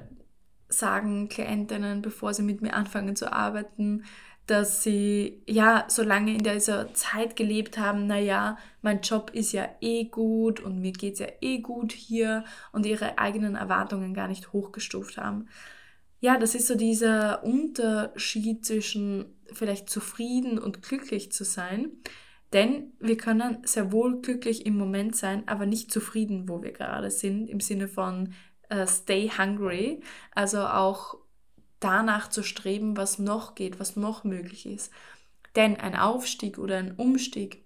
sagen 0.68 1.28
Klientinnen, 1.28 2.00
bevor 2.00 2.32
sie 2.32 2.42
mit 2.42 2.62
mir 2.62 2.74
anfangen 2.74 3.16
zu 3.16 3.32
arbeiten, 3.32 4.04
dass 4.46 4.82
sie 4.82 5.42
ja 5.46 5.84
so 5.88 6.02
lange 6.02 6.34
in 6.34 6.42
dieser 6.42 6.92
Zeit 6.94 7.36
gelebt 7.36 7.78
haben, 7.78 8.06
naja, 8.06 8.58
mein 8.82 9.00
Job 9.00 9.30
ist 9.32 9.52
ja 9.52 9.68
eh 9.80 10.04
gut 10.04 10.60
und 10.60 10.80
mir 10.80 10.92
geht 10.92 11.14
es 11.14 11.20
ja 11.20 11.28
eh 11.40 11.58
gut 11.58 11.92
hier 11.92 12.44
und 12.72 12.84
ihre 12.84 13.18
eigenen 13.18 13.54
Erwartungen 13.54 14.12
gar 14.12 14.28
nicht 14.28 14.52
hochgestuft 14.52 15.18
haben. 15.18 15.48
Ja, 16.20 16.38
das 16.38 16.54
ist 16.54 16.66
so 16.66 16.74
dieser 16.74 17.42
Unterschied 17.44 18.64
zwischen 18.64 19.34
vielleicht 19.52 19.88
zufrieden 19.88 20.58
und 20.58 20.82
glücklich 20.82 21.32
zu 21.32 21.44
sein. 21.44 21.92
Denn 22.52 22.92
wir 22.98 23.16
können 23.16 23.58
sehr 23.64 23.92
wohl 23.92 24.20
glücklich 24.20 24.66
im 24.66 24.76
Moment 24.76 25.16
sein, 25.16 25.46
aber 25.46 25.66
nicht 25.66 25.92
zufrieden, 25.92 26.48
wo 26.48 26.62
wir 26.62 26.72
gerade 26.72 27.10
sind, 27.10 27.48
im 27.48 27.60
Sinne 27.60 27.86
von 27.88 28.34
uh, 28.72 28.86
stay 28.86 29.30
hungry, 29.30 30.00
also 30.32 30.60
auch 30.66 31.16
danach 31.78 32.28
zu 32.28 32.42
streben, 32.42 32.96
was 32.96 33.18
noch 33.18 33.54
geht, 33.54 33.78
was 33.78 33.96
noch 33.96 34.24
möglich 34.24 34.66
ist. 34.66 34.92
Denn 35.56 35.76
ein 35.76 35.96
Aufstieg 35.96 36.58
oder 36.58 36.76
ein 36.76 36.96
Umstieg 36.96 37.64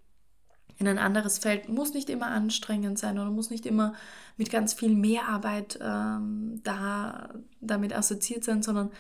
in 0.77 0.89
ein 0.89 0.99
anderes 0.99 1.39
Feld 1.39 1.69
muss 1.69 1.95
nicht 1.95 2.11
immer 2.11 2.29
anstrengend 2.29 2.99
sein 2.99 3.19
oder 3.19 3.31
muss 3.31 3.51
nicht 3.51 3.67
immer 3.67 3.95
mit 4.37 4.51
ganz 4.51 4.75
viel 4.75 4.95
Mehrarbeit 4.95 5.79
ähm, 5.81 6.61
da, 6.65 7.31
damit 7.61 7.95
assoziiert 7.95 8.45
sein, 8.45 8.63
sondern 8.63 8.91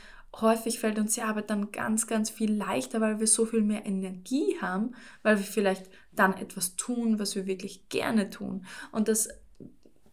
häufig 0.40 0.78
fällt 0.78 0.98
uns 0.98 1.14
die 1.14 1.22
Arbeit 1.22 1.50
dann 1.50 1.72
ganz, 1.72 2.06
ganz 2.06 2.30
viel 2.30 2.52
leichter, 2.52 3.00
weil 3.00 3.20
wir 3.20 3.26
so 3.26 3.46
viel 3.46 3.62
mehr 3.62 3.86
Energie 3.86 4.56
haben, 4.60 4.94
weil 5.22 5.38
wir 5.38 5.44
vielleicht 5.44 5.88
dann 6.12 6.36
etwas 6.36 6.76
tun, 6.76 7.18
was 7.18 7.34
wir 7.34 7.46
wirklich 7.46 7.88
gerne 7.88 8.30
tun. 8.30 8.64
Und 8.92 9.08
das 9.08 9.28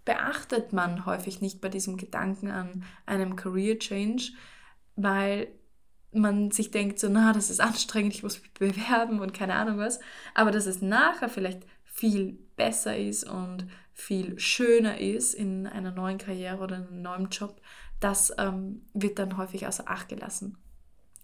beachtet 0.05 0.73
man 0.73 1.05
häufig 1.05 1.41
nicht 1.41 1.61
bei 1.61 1.69
diesem 1.69 1.97
Gedanken 1.97 2.49
an 2.49 2.83
einem 3.05 3.35
Career 3.35 3.77
Change, 3.77 4.31
weil 4.95 5.47
man 6.13 6.51
sich 6.51 6.71
denkt, 6.71 6.99
so, 6.99 7.09
na, 7.09 7.33
das 7.33 7.49
ist 7.49 7.61
anstrengend, 7.61 8.13
ich 8.13 8.23
muss 8.23 8.41
mich 8.41 8.53
bewerben 8.53 9.19
und 9.19 9.33
keine 9.33 9.55
Ahnung 9.55 9.77
was. 9.77 9.99
Aber 10.33 10.51
dass 10.51 10.65
es 10.65 10.81
nachher 10.81 11.29
vielleicht 11.29 11.61
viel 11.85 12.37
besser 12.55 12.97
ist 12.97 13.29
und 13.29 13.67
viel 13.93 14.39
schöner 14.39 14.99
ist 14.99 15.33
in 15.33 15.67
einer 15.67 15.91
neuen 15.91 16.17
Karriere 16.17 16.59
oder 16.59 16.77
in 16.77 16.87
einem 16.87 17.01
neuen 17.01 17.29
Job, 17.29 17.61
das 17.99 18.33
ähm, 18.37 18.81
wird 18.93 19.19
dann 19.19 19.37
häufig 19.37 19.67
außer 19.67 19.87
Acht 19.87 20.09
gelassen. 20.09 20.57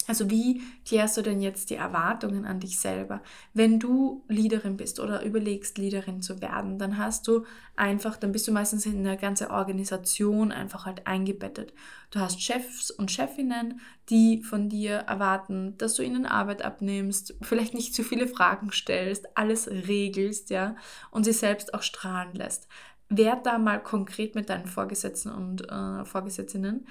Also 0.07 0.29
wie 0.29 0.61
klärst 0.85 1.17
du 1.17 1.21
denn 1.21 1.41
jetzt 1.41 1.69
die 1.69 1.75
Erwartungen 1.75 2.45
an 2.45 2.61
dich 2.61 2.79
selber? 2.79 3.21
Wenn 3.53 3.77
du 3.77 4.23
Leaderin 4.29 4.77
bist 4.77 5.01
oder 5.01 5.23
überlegst, 5.23 5.77
Leaderin 5.77 6.21
zu 6.21 6.41
werden, 6.41 6.79
dann 6.79 6.97
hast 6.97 7.27
du 7.27 7.45
einfach, 7.75 8.15
dann 8.15 8.31
bist 8.31 8.47
du 8.47 8.53
meistens 8.53 8.85
in 8.85 9.05
eine 9.05 9.17
ganze 9.17 9.49
Organisation 9.49 10.53
einfach 10.53 10.85
halt 10.85 11.05
eingebettet. 11.05 11.73
Du 12.09 12.19
hast 12.19 12.41
Chefs 12.41 12.89
und 12.89 13.11
Chefinnen, 13.11 13.81
die 14.09 14.41
von 14.43 14.69
dir 14.69 14.95
erwarten, 14.95 15.77
dass 15.77 15.95
du 15.95 16.03
ihnen 16.03 16.25
Arbeit 16.25 16.61
abnimmst, 16.61 17.35
vielleicht 17.41 17.73
nicht 17.73 17.93
zu 17.93 18.03
viele 18.03 18.27
Fragen 18.27 18.71
stellst, 18.71 19.37
alles 19.37 19.67
regelst, 19.67 20.49
ja, 20.49 20.77
und 21.11 21.25
sie 21.25 21.33
selbst 21.33 21.73
auch 21.73 21.83
strahlen 21.83 22.33
lässt. 22.33 22.69
Werd 23.09 23.45
da 23.45 23.57
mal 23.57 23.81
konkret 23.81 24.35
mit 24.35 24.49
deinen 24.49 24.67
Vorgesetzten 24.67 25.31
und 25.31 25.69
äh, 25.69 26.05
Vorgesetzten 26.05 26.85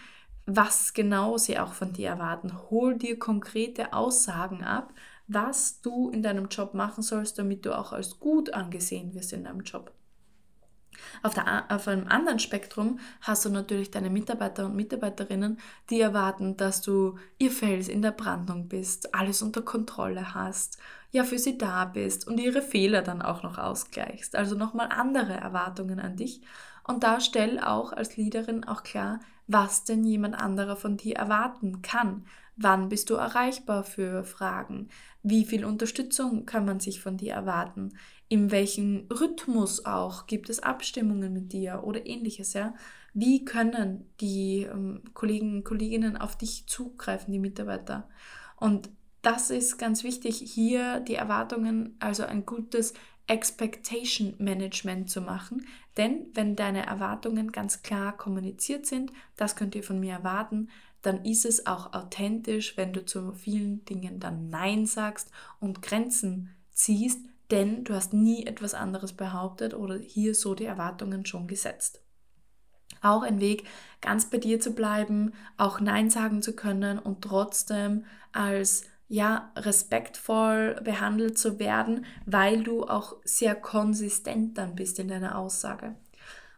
was 0.47 0.95
genau 0.95 1.37
sie 1.39 1.59
auch 1.59 1.73
von 1.73 1.93
dir 1.93 2.09
erwarten. 2.09 2.53
Hol 2.71 2.97
dir 2.97 3.19
konkrete 3.19 3.93
Aussagen 3.93 4.65
ab, 4.65 4.95
was 5.27 5.81
du 5.81 6.09
in 6.11 6.23
deinem 6.23 6.49
Job 6.49 6.73
machen 6.73 7.03
sollst, 7.03 7.39
damit 7.39 7.67
du 7.67 7.77
auch 7.77 7.93
als 7.93 8.21
gut 8.21 8.55
angesehen 8.55 9.13
wirst 9.15 9.33
in 9.33 9.45
deinem 9.45 9.61
Job. 9.61 9.93
Auf, 11.23 11.35
der, 11.35 11.65
auf 11.69 11.89
einem 11.89 12.07
anderen 12.09 12.39
Spektrum 12.39 12.99
hast 13.21 13.45
du 13.45 13.51
natürlich 13.51 13.91
deine 13.91 14.09
Mitarbeiter 14.09 14.67
und 14.67 14.77
Mitarbeiterinnen, 14.77 15.59
die 15.91 16.01
erwarten, 16.01 16.57
dass 16.57 16.81
du 16.81 17.19
ihr 17.39 17.51
Fels 17.51 17.89
in 17.89 18.03
der 18.03 18.13
Brandung 18.13 18.69
bist, 18.69 19.15
alles 19.15 19.43
unter 19.43 19.63
Kontrolle 19.63 20.35
hast, 20.35 20.79
ja 21.11 21.25
für 21.25 21.39
sie 21.39 21.59
da 21.59 21.85
bist 21.85 22.27
und 22.27 22.39
ihre 22.39 22.63
Fehler 22.63 23.03
dann 23.03 23.23
auch 23.23 23.43
noch 23.43 23.59
ausgleichst. 23.59 24.37
Also 24.37 24.55
nochmal 24.57 24.89
andere 24.91 25.35
Erwartungen 25.35 26.01
an 26.01 26.17
dich. 26.17 26.41
Und 26.87 27.03
da 27.03 27.21
stell 27.21 27.59
auch 27.59 27.93
als 27.93 28.17
Leaderin 28.17 28.65
auch 28.65 28.83
klar, 28.83 29.21
was 29.49 29.85
denn 29.85 30.05
jemand 30.05 30.37
anderer 30.37 30.77
von 30.77 30.97
dir 30.97 31.17
erwarten 31.17 31.83
kann. 31.83 32.25
Wann 32.57 32.89
bist 32.89 33.11
du 33.11 33.15
erreichbar 33.15 33.85
für 33.85 34.25
Fragen? 34.25 34.89
Wie 35.23 35.45
viel 35.45 35.65
Unterstützung 35.65 36.47
kann 36.47 36.65
man 36.65 36.81
sich 36.81 37.01
von 37.01 37.17
dir 37.17 37.35
erwarten? 37.35 37.99
In 38.29 38.51
welchem 38.51 39.07
Rhythmus 39.11 39.85
auch 39.85 40.27
gibt 40.27 40.49
es 40.49 40.63
Abstimmungen 40.63 41.33
mit 41.33 41.53
dir 41.53 41.83
oder 41.85 42.07
ähnliches, 42.07 42.55
ja? 42.55 42.75
Wie 43.13 43.45
können 43.45 44.11
die 44.21 44.63
ähm, 44.71 45.03
Kollegen 45.15 45.57
und 45.57 45.65
Kolleginnen 45.65 46.17
auf 46.17 46.37
dich 46.37 46.67
zugreifen, 46.67 47.33
die 47.33 47.39
Mitarbeiter? 47.39 48.09
Und 48.57 48.91
das 49.23 49.51
ist 49.51 49.79
ganz 49.79 50.05
wichtig, 50.05 50.39
hier 50.39 51.01
die 51.01 51.15
Erwartungen, 51.15 51.97
also 51.99 52.25
ein 52.25 52.47
gutes 52.47 52.95
Expectation 53.27 54.35
Management 54.39 55.11
zu 55.11 55.21
machen. 55.21 55.67
Denn 55.97 56.27
wenn 56.35 56.57
deine 56.57 56.87
Erwartungen 56.87 57.53
ganz 57.53 57.83
klar 57.83 58.17
kommuniziert 58.17 58.87
sind, 58.87 59.13
das 59.37 59.57
könnt 59.57 59.75
ihr 59.75 59.83
von 59.83 59.99
mir 59.99 60.13
erwarten, 60.13 60.69
dann 61.03 61.25
ist 61.25 61.45
es 61.45 61.67
auch 61.67 61.93
authentisch, 61.93 62.77
wenn 62.77 62.93
du 62.93 63.05
zu 63.05 63.33
vielen 63.33 63.85
Dingen 63.85 64.19
dann 64.19 64.49
Nein 64.49 64.87
sagst 64.87 65.31
und 65.61 65.83
Grenzen 65.83 66.55
ziehst, 66.73 67.21
denn 67.51 67.85
du 67.85 67.95
hast 67.95 68.13
nie 68.13 68.45
etwas 68.47 68.75
anderes 68.75 69.13
behauptet 69.13 69.75
oder 69.75 69.99
hier 69.99 70.35
so 70.35 70.55
die 70.55 70.65
Erwartungen 70.65 71.25
schon 71.25 71.47
gesetzt. 71.47 72.03
Auch 73.03 73.23
ein 73.23 73.41
Weg, 73.41 73.65
ganz 74.01 74.31
bei 74.31 74.39
dir 74.39 74.59
zu 74.59 74.73
bleiben, 74.73 75.33
auch 75.57 75.81
Nein 75.81 76.11
sagen 76.11 76.43
zu 76.43 76.57
können 76.57 76.99
und 76.99 77.23
trotzdem 77.23 78.05
als 78.33 78.85
ja, 79.09 79.53
respektvoll 79.57 80.81
behandelt 80.83 81.39
zu 81.39 81.59
werden, 81.59 82.05
weil 82.25 82.63
du 82.63 82.85
auch 82.85 83.17
sehr 83.25 83.55
konsistent 83.55 84.59
dann 84.59 84.75
bist 84.75 84.99
in 84.99 85.09
deiner 85.09 85.39
Aussage. 85.39 85.95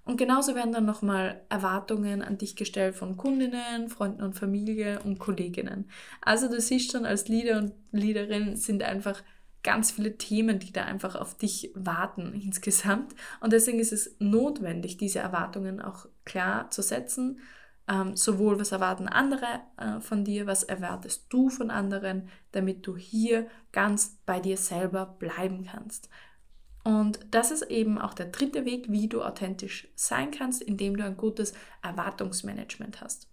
Und 0.05 0.17
genauso 0.17 0.55
werden 0.55 0.73
dann 0.73 0.87
nochmal 0.87 1.43
Erwartungen 1.51 2.23
an 2.23 2.39
dich 2.39 2.57
gestellt 2.57 2.95
von 2.95 3.19
Kundinnen, 3.19 3.91
Freunden 3.91 4.23
und 4.23 4.33
Familie 4.33 5.01
und 5.05 5.19
Kolleginnen. 5.19 5.91
Also 6.23 6.49
du 6.49 6.59
siehst 6.59 6.93
schon, 6.93 7.05
als 7.05 7.29
Leader 7.29 7.59
und 7.59 7.75
Leaderin 7.93 8.57
sind 8.57 8.83
einfach 8.83 9.23
ganz 9.63 9.91
viele 9.91 10.17
Themen, 10.17 10.61
die 10.61 10.73
da 10.73 10.85
einfach 10.85 11.15
auf 11.15 11.37
dich 11.37 11.73
warten 11.75 12.33
insgesamt. 12.43 13.15
Und 13.41 13.53
deswegen 13.53 13.81
ist 13.81 13.93
es 13.93 14.17
notwendig, 14.19 14.97
diese 14.97 15.19
Erwartungen 15.19 15.83
auch 15.83 16.07
klar 16.25 16.71
zu 16.71 16.81
setzen 16.81 17.41
ähm, 17.89 18.17
sowohl 18.17 18.59
was 18.61 18.73
erwarten 18.73 19.09
andere 19.09 19.61
äh, 19.77 20.01
von 20.01 20.25
dir, 20.25 20.47
was 20.47 20.63
erwartest 20.63 21.27
du 21.31 21.49
von 21.49 21.71
anderen, 21.71 22.29
damit 22.53 22.87
du 22.87 22.97
hier 22.97 23.49
ganz 23.73 24.19
bei 24.27 24.41
dir 24.41 24.57
selber 24.57 25.07
bleiben 25.07 25.65
kannst. 25.65 26.09
Und 26.85 27.21
das 27.31 27.51
ist 27.51 27.63
eben 27.63 27.99
auch 27.99 28.15
der 28.15 28.27
dritte 28.27 28.65
Weg, 28.65 28.91
wie 28.91 29.09
du 29.09 29.23
authentisch 29.23 29.89
sein 29.95 30.31
kannst, 30.31 30.63
indem 30.63 30.97
du 30.97 31.05
ein 31.05 31.17
gutes 31.17 31.53
Erwartungsmanagement 31.83 33.01
hast. 33.01 33.29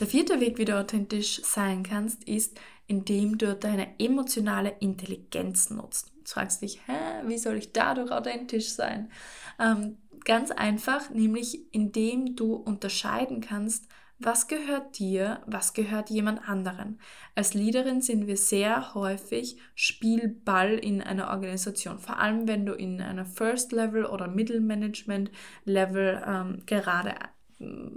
Der 0.00 0.06
vierte 0.06 0.40
Weg, 0.40 0.58
wie 0.58 0.64
du 0.64 0.78
authentisch 0.78 1.42
sein 1.42 1.82
kannst, 1.82 2.24
ist, 2.24 2.58
indem 2.86 3.36
du 3.36 3.54
deine 3.54 3.98
emotionale 3.98 4.76
Intelligenz 4.80 5.70
nutzt. 5.70 6.12
Du 6.26 6.32
fragst 6.32 6.62
dich, 6.62 6.80
hä, 6.86 7.22
wie 7.26 7.38
soll 7.38 7.56
ich 7.56 7.72
dadurch 7.72 8.10
authentisch 8.10 8.70
sein? 8.70 9.10
Ähm, 9.58 9.98
Ganz 10.26 10.50
einfach, 10.50 11.10
nämlich 11.10 11.72
indem 11.72 12.34
du 12.34 12.54
unterscheiden 12.54 13.40
kannst, 13.40 13.86
was 14.18 14.48
gehört 14.48 14.98
dir, 14.98 15.40
was 15.46 15.72
gehört 15.72 16.10
jemand 16.10 16.48
anderen. 16.48 16.98
Als 17.36 17.54
Leaderin 17.54 18.02
sind 18.02 18.26
wir 18.26 18.36
sehr 18.36 18.94
häufig 18.94 19.56
Spielball 19.76 20.72
in 20.74 21.00
einer 21.00 21.30
Organisation, 21.30 22.00
vor 22.00 22.18
allem 22.18 22.48
wenn 22.48 22.66
du 22.66 22.72
in 22.72 23.00
einer 23.00 23.24
First 23.24 23.70
Level 23.70 24.04
oder 24.04 24.26
Middle 24.26 24.60
Management 24.60 25.30
Level 25.64 26.20
ähm, 26.26 26.62
gerade 26.66 27.14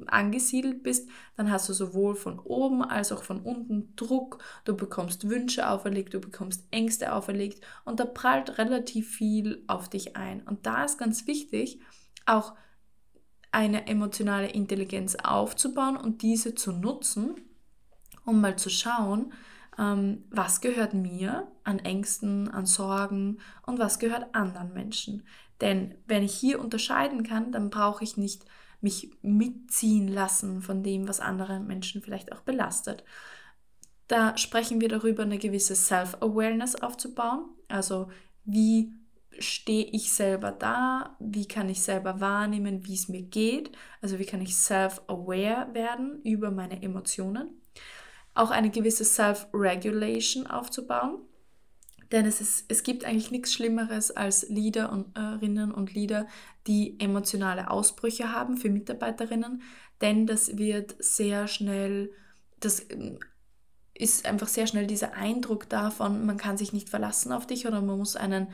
angesiedelt 0.07 0.83
bist, 0.83 1.09
dann 1.35 1.51
hast 1.51 1.67
du 1.67 1.73
sowohl 1.73 2.15
von 2.15 2.39
oben 2.39 2.83
als 2.83 3.11
auch 3.11 3.23
von 3.23 3.41
unten 3.41 3.95
Druck, 3.95 4.43
du 4.63 4.75
bekommst 4.75 5.29
Wünsche 5.29 5.69
auferlegt, 5.69 6.13
du 6.13 6.19
bekommst 6.19 6.65
Ängste 6.71 7.13
auferlegt 7.13 7.65
und 7.85 7.99
da 7.99 8.05
prallt 8.05 8.57
relativ 8.57 9.09
viel 9.09 9.63
auf 9.67 9.89
dich 9.89 10.15
ein. 10.15 10.41
Und 10.43 10.65
da 10.65 10.85
ist 10.85 10.97
ganz 10.97 11.27
wichtig, 11.27 11.79
auch 12.25 12.53
eine 13.51 13.87
emotionale 13.87 14.49
Intelligenz 14.49 15.15
aufzubauen 15.15 15.97
und 15.97 16.21
diese 16.21 16.55
zu 16.55 16.71
nutzen, 16.71 17.35
um 18.25 18.41
mal 18.41 18.57
zu 18.57 18.69
schauen, 18.69 19.33
ähm, 19.77 20.23
was 20.29 20.61
gehört 20.61 20.93
mir 20.93 21.51
an 21.63 21.79
Ängsten, 21.79 22.49
an 22.49 22.65
Sorgen 22.65 23.39
und 23.65 23.79
was 23.79 23.99
gehört 23.99 24.35
anderen 24.35 24.73
Menschen. 24.73 25.23
Denn 25.61 25.95
wenn 26.05 26.23
ich 26.23 26.33
hier 26.33 26.61
unterscheiden 26.61 27.23
kann, 27.23 27.51
dann 27.51 27.69
brauche 27.69 28.03
ich 28.03 28.17
nicht 28.17 28.45
mich 28.81 29.11
mitziehen 29.21 30.07
lassen 30.07 30.61
von 30.61 30.83
dem, 30.83 31.07
was 31.07 31.19
andere 31.19 31.59
Menschen 31.59 32.01
vielleicht 32.01 32.31
auch 32.31 32.41
belastet. 32.41 33.03
Da 34.07 34.37
sprechen 34.37 34.81
wir 34.81 34.89
darüber, 34.89 35.23
eine 35.23 35.37
gewisse 35.37 35.75
Self-Awareness 35.75 36.75
aufzubauen. 36.75 37.49
Also 37.67 38.09
wie 38.43 38.93
stehe 39.37 39.85
ich 39.85 40.11
selber 40.11 40.51
da? 40.51 41.15
Wie 41.19 41.47
kann 41.47 41.69
ich 41.69 41.81
selber 41.81 42.19
wahrnehmen, 42.19 42.85
wie 42.85 42.95
es 42.95 43.07
mir 43.07 43.21
geht? 43.21 43.71
Also 44.01 44.19
wie 44.19 44.25
kann 44.25 44.41
ich 44.41 44.55
self-aware 44.55 45.73
werden 45.73 46.21
über 46.23 46.51
meine 46.51 46.81
Emotionen? 46.81 47.61
Auch 48.33 48.51
eine 48.51 48.69
gewisse 48.69 49.05
Self-Regulation 49.05 50.47
aufzubauen. 50.47 51.19
Denn 52.11 52.25
es, 52.25 52.41
ist, 52.41 52.65
es 52.69 52.83
gibt 52.83 53.05
eigentlich 53.05 53.31
nichts 53.31 53.53
Schlimmeres 53.53 54.11
als 54.11 54.49
Leaderinnen 54.49 55.71
und 55.71 55.93
Leader, 55.93 56.27
die 56.65 56.99
emotionale 56.99 57.69
Ausbrüche 57.69 58.33
haben 58.33 58.57
für 58.57 58.69
Mitarbeiterinnen, 58.69 59.61
denn 60.01 60.25
das 60.25 60.57
wird 60.57 60.95
sehr 60.99 61.47
schnell, 61.47 62.11
das 62.59 62.85
ist 63.93 64.25
einfach 64.25 64.47
sehr 64.47 64.65
schnell 64.65 64.87
dieser 64.87 65.13
Eindruck 65.13 65.69
davon, 65.69 66.25
man 66.25 66.37
kann 66.37 66.57
sich 66.57 66.73
nicht 66.73 66.89
verlassen 66.89 67.31
auf 67.31 67.45
dich 67.45 67.67
oder 67.67 67.81
man 67.81 67.97
muss 67.97 68.15
einen 68.15 68.47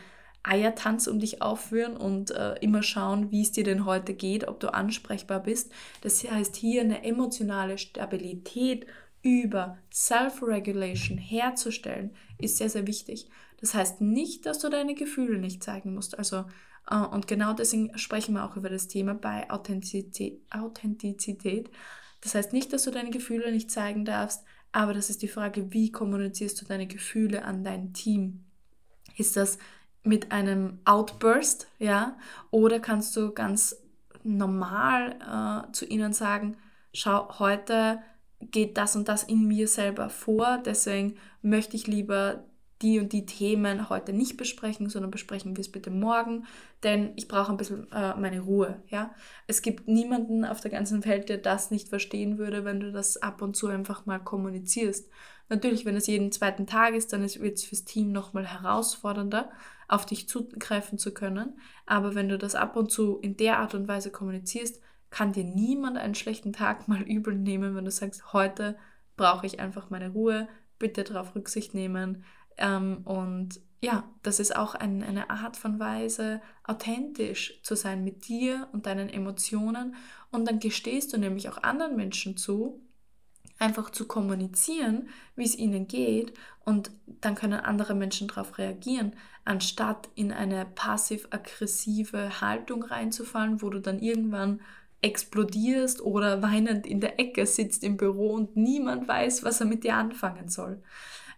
Eiertanz 0.43 1.07
um 1.07 1.19
dich 1.19 1.41
aufführen 1.41 1.97
und 1.97 2.31
äh, 2.31 2.55
immer 2.59 2.83
schauen, 2.83 3.31
wie 3.31 3.41
es 3.41 3.51
dir 3.51 3.63
denn 3.63 3.85
heute 3.85 4.13
geht, 4.13 4.47
ob 4.47 4.59
du 4.59 4.73
ansprechbar 4.73 5.41
bist. 5.41 5.71
Das 6.01 6.23
heißt, 6.23 6.55
hier 6.55 6.81
eine 6.81 7.03
emotionale 7.03 7.77
Stabilität 7.77 8.85
über 9.23 9.77
Self-Regulation 9.91 11.17
herzustellen, 11.17 12.11
ist 12.37 12.57
sehr, 12.57 12.69
sehr 12.69 12.87
wichtig. 12.87 13.29
Das 13.61 13.73
heißt 13.73 14.01
nicht, 14.01 14.45
dass 14.45 14.59
du 14.59 14.69
deine 14.69 14.95
Gefühle 14.95 15.39
nicht 15.39 15.63
zeigen 15.63 15.93
musst. 15.93 16.17
Also, 16.17 16.45
äh, 16.89 16.97
und 16.97 17.27
genau 17.27 17.53
deswegen 17.53 17.97
sprechen 17.97 18.35
wir 18.35 18.45
auch 18.45 18.55
über 18.55 18.69
das 18.69 18.87
Thema 18.87 19.13
bei 19.13 19.49
Authentizität. 19.49 20.41
Authentizität. 20.51 21.69
Das 22.21 22.35
heißt 22.35 22.53
nicht, 22.53 22.73
dass 22.73 22.83
du 22.83 22.91
deine 22.91 23.11
Gefühle 23.11 23.51
nicht 23.51 23.71
zeigen 23.71 24.05
darfst, 24.05 24.43
aber 24.71 24.93
das 24.93 25.09
ist 25.09 25.21
die 25.21 25.27
Frage, 25.27 25.71
wie 25.71 25.91
kommunizierst 25.91 26.59
du 26.59 26.65
deine 26.65 26.87
Gefühle 26.87 27.45
an 27.45 27.63
dein 27.63 27.93
Team? 27.93 28.43
Ist 29.15 29.37
das 29.37 29.57
mit 30.03 30.31
einem 30.31 30.79
Outburst, 30.85 31.67
ja? 31.79 32.17
Oder 32.51 32.79
kannst 32.79 33.15
du 33.15 33.31
ganz 33.31 33.77
normal 34.23 35.65
äh, 35.69 35.71
zu 35.71 35.85
ihnen 35.85 36.13
sagen, 36.13 36.57
schau, 36.93 37.39
heute 37.39 37.99
geht 38.51 38.77
das 38.77 38.95
und 38.95 39.07
das 39.07 39.23
in 39.23 39.47
mir 39.47 39.67
selber 39.67 40.09
vor, 40.09 40.61
deswegen 40.65 41.15
möchte 41.41 41.75
ich 41.75 41.87
lieber 41.87 42.45
die 42.81 42.99
und 42.99 43.13
die 43.13 43.25
Themen 43.25 43.89
heute 43.89 44.11
nicht 44.11 44.35
besprechen, 44.35 44.89
sondern 44.89 45.11
besprechen 45.11 45.55
wir 45.55 45.61
es 45.61 45.71
bitte 45.71 45.89
morgen, 45.89 46.45
denn 46.83 47.13
ich 47.15 47.27
brauche 47.27 47.51
ein 47.51 47.57
bisschen 47.57 47.89
äh, 47.91 48.15
meine 48.15 48.41
Ruhe. 48.41 48.81
Ja? 48.89 49.13
Es 49.47 49.61
gibt 49.61 49.87
niemanden 49.87 50.43
auf 50.43 50.59
der 50.59 50.71
ganzen 50.71 51.05
Welt, 51.05 51.29
der 51.29 51.37
das 51.37 51.71
nicht 51.71 51.87
verstehen 51.87 52.37
würde, 52.37 52.65
wenn 52.65 52.81
du 52.81 52.91
das 52.91 53.17
ab 53.17 53.41
und 53.41 53.55
zu 53.55 53.67
einfach 53.67 54.05
mal 54.05 54.19
kommunizierst. 54.19 55.09
Natürlich, 55.47 55.85
wenn 55.85 55.95
es 55.95 56.07
jeden 56.07 56.31
zweiten 56.31 56.67
Tag 56.67 56.95
ist, 56.95 57.13
dann 57.13 57.21
wird 57.21 57.57
es 57.57 57.63
fürs 57.63 57.85
Team 57.85 58.11
nochmal 58.11 58.45
herausfordernder, 58.45 59.51
auf 59.87 60.05
dich 60.05 60.27
zugreifen 60.27 60.97
zu 60.97 61.13
können. 61.13 61.59
Aber 61.85 62.15
wenn 62.15 62.29
du 62.29 62.37
das 62.37 62.55
ab 62.55 62.75
und 62.75 62.91
zu 62.91 63.19
in 63.19 63.37
der 63.37 63.59
Art 63.59 63.75
und 63.75 63.87
Weise 63.87 64.11
kommunizierst, 64.11 64.81
kann 65.09 65.33
dir 65.33 65.43
niemand 65.43 65.97
einen 65.97 66.15
schlechten 66.15 66.53
Tag 66.53 66.87
mal 66.87 67.01
übel 67.07 67.35
nehmen, 67.35 67.75
wenn 67.75 67.85
du 67.85 67.91
sagst, 67.91 68.33
heute 68.33 68.77
brauche 69.17 69.45
ich 69.45 69.59
einfach 69.59 69.89
meine 69.89 70.09
Ruhe, 70.09 70.47
bitte 70.77 71.03
darauf 71.03 71.35
Rücksicht 71.35 71.73
nehmen. 71.73 72.23
Ähm, 72.57 73.01
und 73.05 73.61
ja, 73.81 74.09
das 74.23 74.39
ist 74.39 74.55
auch 74.55 74.75
ein, 74.75 75.03
eine 75.03 75.29
Art 75.29 75.57
von 75.57 75.79
Weise, 75.79 76.41
authentisch 76.63 77.61
zu 77.61 77.75
sein 77.75 78.03
mit 78.03 78.27
dir 78.27 78.67
und 78.73 78.87
deinen 78.87 79.09
Emotionen. 79.09 79.95
Und 80.31 80.47
dann 80.47 80.59
gestehst 80.59 81.13
du 81.13 81.17
nämlich 81.17 81.49
auch 81.49 81.63
anderen 81.63 81.95
Menschen 81.95 82.35
zu, 82.35 82.81
einfach 83.59 83.89
zu 83.89 84.07
kommunizieren, 84.07 85.09
wie 85.35 85.45
es 85.45 85.55
ihnen 85.55 85.87
geht 85.87 86.33
und 86.65 86.91
dann 87.21 87.35
können 87.35 87.59
andere 87.59 87.93
Menschen 87.93 88.27
darauf 88.27 88.57
reagieren, 88.57 89.15
anstatt 89.45 90.09
in 90.15 90.31
eine 90.31 90.65
passiv-aggressive 90.65 92.41
Haltung 92.41 92.83
reinzufallen, 92.83 93.61
wo 93.61 93.69
du 93.69 93.79
dann 93.79 93.99
irgendwann 93.99 94.61
explodierst 95.05 96.01
oder 96.01 96.41
weinend 96.41 96.87
in 96.87 96.99
der 96.99 97.19
Ecke 97.19 97.45
sitzt 97.45 97.83
im 97.83 97.95
Büro 97.95 98.33
und 98.33 98.57
niemand 98.57 99.07
weiß, 99.07 99.43
was 99.43 99.59
er 99.59 99.67
mit 99.67 99.83
dir 99.83 99.95
anfangen 99.95 100.49
soll. 100.49 100.81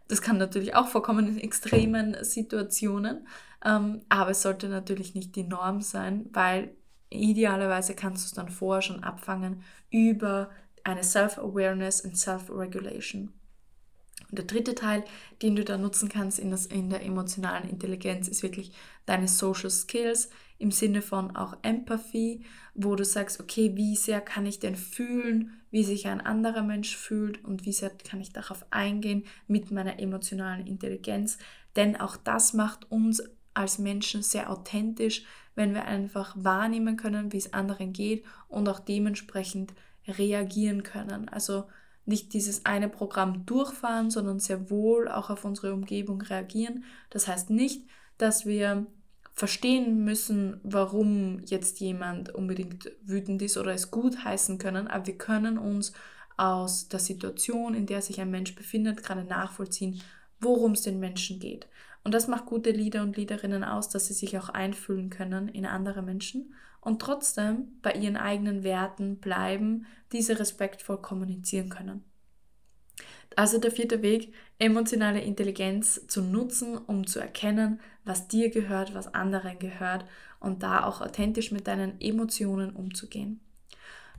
Das 0.08 0.22
kann 0.22 0.38
natürlich 0.38 0.74
auch 0.74 0.88
vorkommen 0.88 1.28
in 1.28 1.38
extremen 1.38 2.16
Situationen, 2.22 3.28
ähm, 3.66 4.02
aber 4.08 4.32
es 4.32 4.42
sollte 4.42 4.70
natürlich 4.70 5.16
nicht 5.16 5.36
die 5.36 5.44
Norm 5.44 5.82
sein, 5.82 6.30
weil 6.32 6.72
idealerweise 7.10 7.94
kannst 7.94 8.24
du 8.24 8.28
es 8.28 8.34
dann 8.34 8.50
vorher 8.50 8.82
schon 8.82 9.04
abfangen 9.04 9.64
über 9.90 10.50
eine 10.86 11.04
Self-Awareness 11.04 12.02
und 12.02 12.18
Self-Regulation. 12.18 13.34
Und 14.30 14.38
der 14.38 14.46
dritte 14.46 14.76
Teil, 14.76 15.04
den 15.42 15.56
du 15.56 15.64
da 15.64 15.78
nutzen 15.78 16.10
kannst 16.10 16.40
in, 16.40 16.52
das, 16.52 16.66
in 16.66 16.90
der 16.90 17.04
emotionalen 17.04 17.70
Intelligenz, 17.70 18.28
ist 18.28 18.44
wirklich 18.44 18.72
deine 19.06 19.28
Social 19.28 19.70
Skills 19.70 20.30
im 20.58 20.72
Sinne 20.72 21.02
von 21.02 21.36
auch 21.36 21.58
Empathie, 21.62 22.44
wo 22.78 22.96
du 22.96 23.04
sagst, 23.04 23.40
okay, 23.40 23.76
wie 23.76 23.96
sehr 23.96 24.22
kann 24.22 24.46
ich 24.46 24.60
denn 24.60 24.76
fühlen, 24.76 25.60
wie 25.72 25.84
sich 25.84 26.08
ein 26.08 26.22
anderer 26.22 26.62
Mensch 26.62 26.96
fühlt 26.96 27.44
und 27.44 27.66
wie 27.66 27.74
sehr 27.74 27.90
kann 27.90 28.22
ich 28.22 28.32
darauf 28.32 28.66
eingehen 28.70 29.26
mit 29.48 29.72
meiner 29.72 30.00
emotionalen 30.00 30.68
Intelligenz. 30.68 31.40
Denn 31.76 31.96
auch 31.96 32.16
das 32.16 32.54
macht 32.54 32.90
uns 32.92 33.24
als 33.56 33.80
Menschen 33.80 34.22
sehr 34.22 34.52
authentisch, 34.52 35.26
wenn 35.56 35.74
wir 35.74 35.86
einfach 35.86 36.36
wahrnehmen 36.38 36.98
können, 36.98 37.34
wie 37.34 37.38
es 37.38 37.54
anderen 37.54 37.94
geht 37.94 38.24
und 38.48 38.70
auch 38.70 38.80
dementsprechend 38.80 39.74
reagieren 40.08 40.84
können. 40.84 41.28
Also 41.30 41.64
nicht 42.06 42.34
dieses 42.34 42.64
eine 42.66 42.90
Programm 42.90 43.46
durchfahren, 43.48 44.12
sondern 44.12 44.40
sehr 44.40 44.70
wohl 44.70 45.10
auch 45.10 45.32
auf 45.32 45.44
unsere 45.44 45.74
Umgebung 45.74 46.22
reagieren. 46.22 46.84
Das 47.10 47.28
heißt 47.28 47.50
nicht, 47.50 47.88
dass 48.20 48.46
wir 48.46 48.86
verstehen 49.38 50.04
müssen, 50.04 50.60
warum 50.64 51.44
jetzt 51.46 51.80
jemand 51.80 52.34
unbedingt 52.34 52.92
wütend 53.04 53.40
ist 53.44 53.56
oder 53.56 53.72
es 53.72 53.92
gut 53.92 54.26
heißen 54.26 54.58
können, 54.58 54.88
aber 54.88 55.06
wir 55.06 55.18
können 55.20 55.60
uns 55.60 55.94
aus 56.38 56.88
der 56.90 57.00
Situation, 57.00 57.76
in 57.76 57.86
der 57.86 58.02
sich 58.02 58.20
ein 58.20 58.32
Mensch 58.32 58.56
befindet, 58.56 59.04
gerade 59.04 59.24
nachvollziehen, 59.24 60.02
worum 60.40 60.72
es 60.72 60.82
den 60.82 61.00
Menschen 61.00 61.40
geht. 61.40 61.68
Und 62.04 62.16
das 62.16 62.28
macht 62.28 62.48
gute 62.48 62.72
Leader 62.72 63.04
und 63.04 63.16
Leaderinnen 63.16 63.64
aus, 63.64 63.90
dass 63.90 64.08
sie 64.08 64.16
sich 64.16 64.40
auch 64.40 64.50
einfühlen 64.50 65.12
können 65.12 65.50
in 65.50 65.68
andere 65.68 66.02
Menschen 66.02 66.56
und 66.82 67.00
trotzdem 67.00 67.78
bei 67.84 67.94
ihren 67.94 68.18
eigenen 68.18 68.64
Werten 68.64 69.18
bleiben, 69.18 69.86
diese 70.14 70.40
respektvoll 70.40 71.00
kommunizieren 71.00 71.70
können. 71.70 72.04
Also 73.36 73.60
der 73.60 73.72
vierte 73.72 74.02
Weg, 74.02 74.34
emotionale 74.58 75.22
Intelligenz 75.22 76.08
zu 76.08 76.24
nutzen, 76.24 76.76
um 76.76 77.06
zu 77.06 77.20
erkennen, 77.20 77.80
was 78.08 78.28
dir 78.28 78.50
gehört, 78.50 78.94
was 78.94 79.14
anderen 79.14 79.60
gehört 79.60 80.06
und 80.40 80.64
da 80.64 80.84
auch 80.84 81.02
authentisch 81.02 81.52
mit 81.52 81.68
deinen 81.68 82.00
Emotionen 82.00 82.76
umzugehen. 82.76 83.40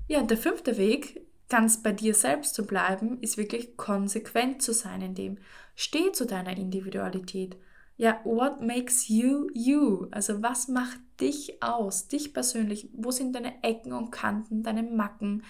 Ja, 0.06 0.22
der 0.22 0.36
fünfte 0.36 0.76
Weg, 0.76 1.26
ganz 1.48 1.82
bei 1.82 1.92
dir 1.92 2.14
selbst 2.14 2.54
zu 2.54 2.66
bleiben, 2.66 3.20
ist 3.20 3.36
wirklich 3.36 3.76
konsequent 3.76 4.62
zu 4.62 4.72
sein 4.72 5.02
in 5.02 5.14
dem. 5.14 5.38
Steh 5.74 6.12
zu 6.12 6.26
deiner 6.26 6.56
Individualität 6.56 7.56
ja, 7.98 8.20
what 8.24 8.60
makes 8.60 9.08
you 9.08 9.48
you? 9.52 10.06
Also 10.12 10.40
was 10.40 10.68
macht 10.68 11.00
dich 11.20 11.60
aus, 11.62 12.06
dich 12.06 12.32
persönlich? 12.32 12.88
Wo 12.92 13.10
sind 13.10 13.34
deine 13.34 13.62
Ecken 13.64 13.92
und 13.92 14.12
Kanten, 14.12 14.62
deine 14.62 14.84
Macken? 14.84 15.42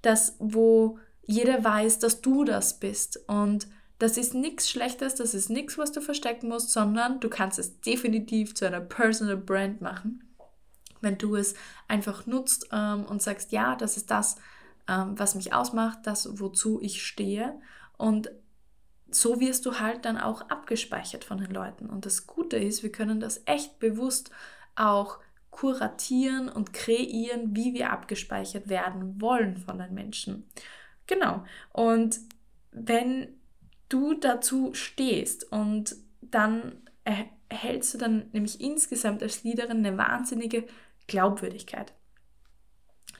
Das, 0.00 0.34
wo 0.38 0.98
jeder 1.26 1.62
weiß, 1.62 1.98
dass 1.98 2.22
du 2.22 2.44
das 2.44 2.80
bist. 2.80 3.20
Und 3.28 3.68
das 4.00 4.16
ist 4.16 4.32
nichts 4.32 4.70
Schlechtes, 4.70 5.14
das 5.14 5.34
ist 5.34 5.50
nichts, 5.50 5.76
was 5.76 5.92
du 5.92 6.00
verstecken 6.00 6.48
musst, 6.48 6.70
sondern 6.70 7.20
du 7.20 7.28
kannst 7.28 7.58
es 7.58 7.82
definitiv 7.82 8.54
zu 8.54 8.66
einer 8.66 8.80
Personal 8.80 9.36
Brand 9.36 9.82
machen. 9.82 10.24
Wenn 11.02 11.18
du 11.18 11.36
es 11.36 11.54
einfach 11.86 12.26
nutzt 12.26 12.68
ähm, 12.72 13.04
und 13.04 13.20
sagst, 13.20 13.52
ja, 13.52 13.76
das 13.76 13.98
ist 13.98 14.10
das, 14.10 14.36
ähm, 14.88 15.18
was 15.18 15.34
mich 15.34 15.52
ausmacht, 15.52 15.98
das, 16.04 16.40
wozu 16.40 16.80
ich 16.80 17.04
stehe. 17.04 17.60
Und 17.98 18.30
so 19.10 19.38
wirst 19.38 19.66
du 19.66 19.80
halt 19.80 20.06
dann 20.06 20.16
auch 20.16 20.48
abgespeichert 20.48 21.24
von 21.24 21.36
den 21.36 21.50
Leuten. 21.50 21.90
Und 21.90 22.06
das 22.06 22.26
Gute 22.26 22.56
ist, 22.56 22.82
wir 22.82 22.92
können 22.92 23.20
das 23.20 23.42
echt 23.44 23.78
bewusst 23.80 24.30
auch 24.76 25.18
kuratieren 25.50 26.48
und 26.48 26.72
kreieren, 26.72 27.54
wie 27.54 27.74
wir 27.74 27.92
abgespeichert 27.92 28.70
werden 28.70 29.20
wollen 29.20 29.58
von 29.58 29.76
den 29.76 29.92
Menschen. 29.92 30.48
Genau. 31.06 31.44
Und 31.72 32.18
wenn 32.72 33.39
du 33.90 34.14
dazu 34.14 34.72
stehst 34.72 35.52
und 35.52 35.96
dann 36.22 36.80
erhältst 37.04 37.92
du 37.92 37.98
dann 37.98 38.30
nämlich 38.32 38.60
insgesamt 38.60 39.22
als 39.22 39.44
Leaderin 39.44 39.84
eine 39.84 39.98
wahnsinnige 39.98 40.66
Glaubwürdigkeit. 41.06 41.92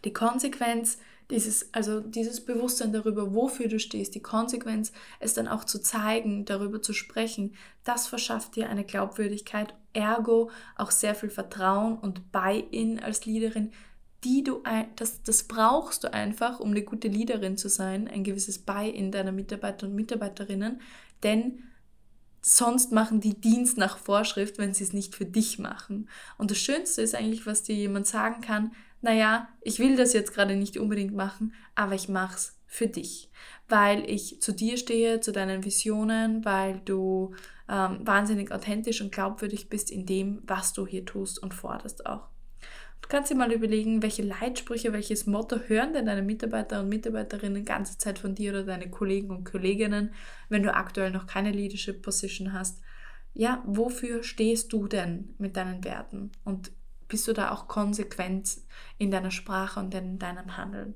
Die 0.04 0.12
Konsequenz 0.12 0.98
dieses, 1.30 1.72
also 1.72 2.00
dieses 2.00 2.44
Bewusstsein 2.44 2.92
darüber, 2.92 3.34
wofür 3.34 3.68
du 3.68 3.78
stehst, 3.78 4.14
die 4.14 4.22
Konsequenz, 4.22 4.92
es 5.20 5.34
dann 5.34 5.48
auch 5.48 5.64
zu 5.64 5.80
zeigen, 5.80 6.44
darüber 6.44 6.82
zu 6.82 6.92
sprechen, 6.92 7.54
das 7.84 8.06
verschafft 8.06 8.56
dir 8.56 8.68
eine 8.68 8.84
Glaubwürdigkeit, 8.84 9.74
ergo 9.92 10.50
auch 10.76 10.90
sehr 10.90 11.14
viel 11.14 11.30
Vertrauen 11.30 11.98
und 11.98 12.32
Buy-in 12.32 13.00
als 13.00 13.26
Leaderin, 13.26 13.72
die 14.24 14.42
du, 14.42 14.62
das, 14.96 15.22
das 15.22 15.44
brauchst 15.44 16.04
du 16.04 16.12
einfach, 16.12 16.60
um 16.60 16.70
eine 16.70 16.82
gute 16.82 17.08
Leaderin 17.08 17.56
zu 17.56 17.68
sein, 17.68 18.08
ein 18.08 18.24
gewisses 18.24 18.58
Buy-in 18.58 19.12
deiner 19.12 19.32
Mitarbeiter 19.32 19.86
und 19.86 19.94
Mitarbeiterinnen, 19.94 20.80
denn 21.22 21.64
sonst 22.42 22.92
machen 22.92 23.20
die 23.20 23.38
Dienst 23.38 23.76
nach 23.76 23.98
Vorschrift, 23.98 24.58
wenn 24.58 24.74
sie 24.74 24.84
es 24.84 24.92
nicht 24.92 25.14
für 25.14 25.26
dich 25.26 25.58
machen. 25.58 26.08
Und 26.38 26.50
das 26.50 26.58
Schönste 26.58 27.02
ist 27.02 27.14
eigentlich, 27.14 27.46
was 27.46 27.62
dir 27.62 27.74
jemand 27.74 28.06
sagen 28.06 28.40
kann, 28.40 28.72
naja, 29.02 29.48
ich 29.62 29.78
will 29.78 29.96
das 29.96 30.12
jetzt 30.12 30.34
gerade 30.34 30.56
nicht 30.56 30.76
unbedingt 30.76 31.14
machen, 31.14 31.54
aber 31.74 31.94
ich 31.94 32.08
mache 32.08 32.36
es 32.36 32.56
für 32.66 32.86
dich, 32.86 33.30
weil 33.68 34.08
ich 34.08 34.40
zu 34.40 34.52
dir 34.52 34.76
stehe, 34.76 35.20
zu 35.20 35.32
deinen 35.32 35.64
Visionen, 35.64 36.44
weil 36.44 36.80
du 36.84 37.34
ähm, 37.68 38.00
wahnsinnig 38.06 38.52
authentisch 38.52 39.00
und 39.00 39.12
glaubwürdig 39.12 39.68
bist 39.68 39.90
in 39.90 40.06
dem, 40.06 40.42
was 40.46 40.72
du 40.72 40.86
hier 40.86 41.04
tust 41.04 41.42
und 41.42 41.54
forderst 41.54 42.06
auch. 42.06 42.28
Du 43.02 43.08
kannst 43.08 43.30
dir 43.30 43.34
mal 43.34 43.52
überlegen, 43.52 44.02
welche 44.02 44.22
Leitsprüche, 44.22 44.92
welches 44.92 45.26
Motto 45.26 45.58
hören 45.66 45.92
denn 45.92 46.06
deine 46.06 46.22
Mitarbeiter 46.22 46.80
und 46.80 46.88
Mitarbeiterinnen 46.88 47.64
ganze 47.64 47.98
Zeit 47.98 48.18
von 48.18 48.34
dir 48.34 48.52
oder 48.52 48.64
deine 48.64 48.90
Kollegen 48.90 49.30
und 49.30 49.44
Kolleginnen, 49.44 50.14
wenn 50.48 50.62
du 50.62 50.72
aktuell 50.72 51.10
noch 51.10 51.26
keine 51.26 51.50
Leadership 51.50 52.02
Position 52.02 52.52
hast. 52.52 52.80
Ja, 53.34 53.62
wofür 53.66 54.22
stehst 54.22 54.72
du 54.72 54.86
denn 54.86 55.34
mit 55.38 55.56
deinen 55.56 55.82
Werten? 55.84 56.30
Und 56.44 56.72
bist 57.10 57.28
du 57.28 57.34
da 57.34 57.50
auch 57.50 57.68
konsequent 57.68 58.58
in 58.96 59.10
deiner 59.10 59.30
Sprache 59.30 59.80
und 59.80 59.94
in 59.94 60.18
deinem 60.18 60.56
Handeln. 60.56 60.94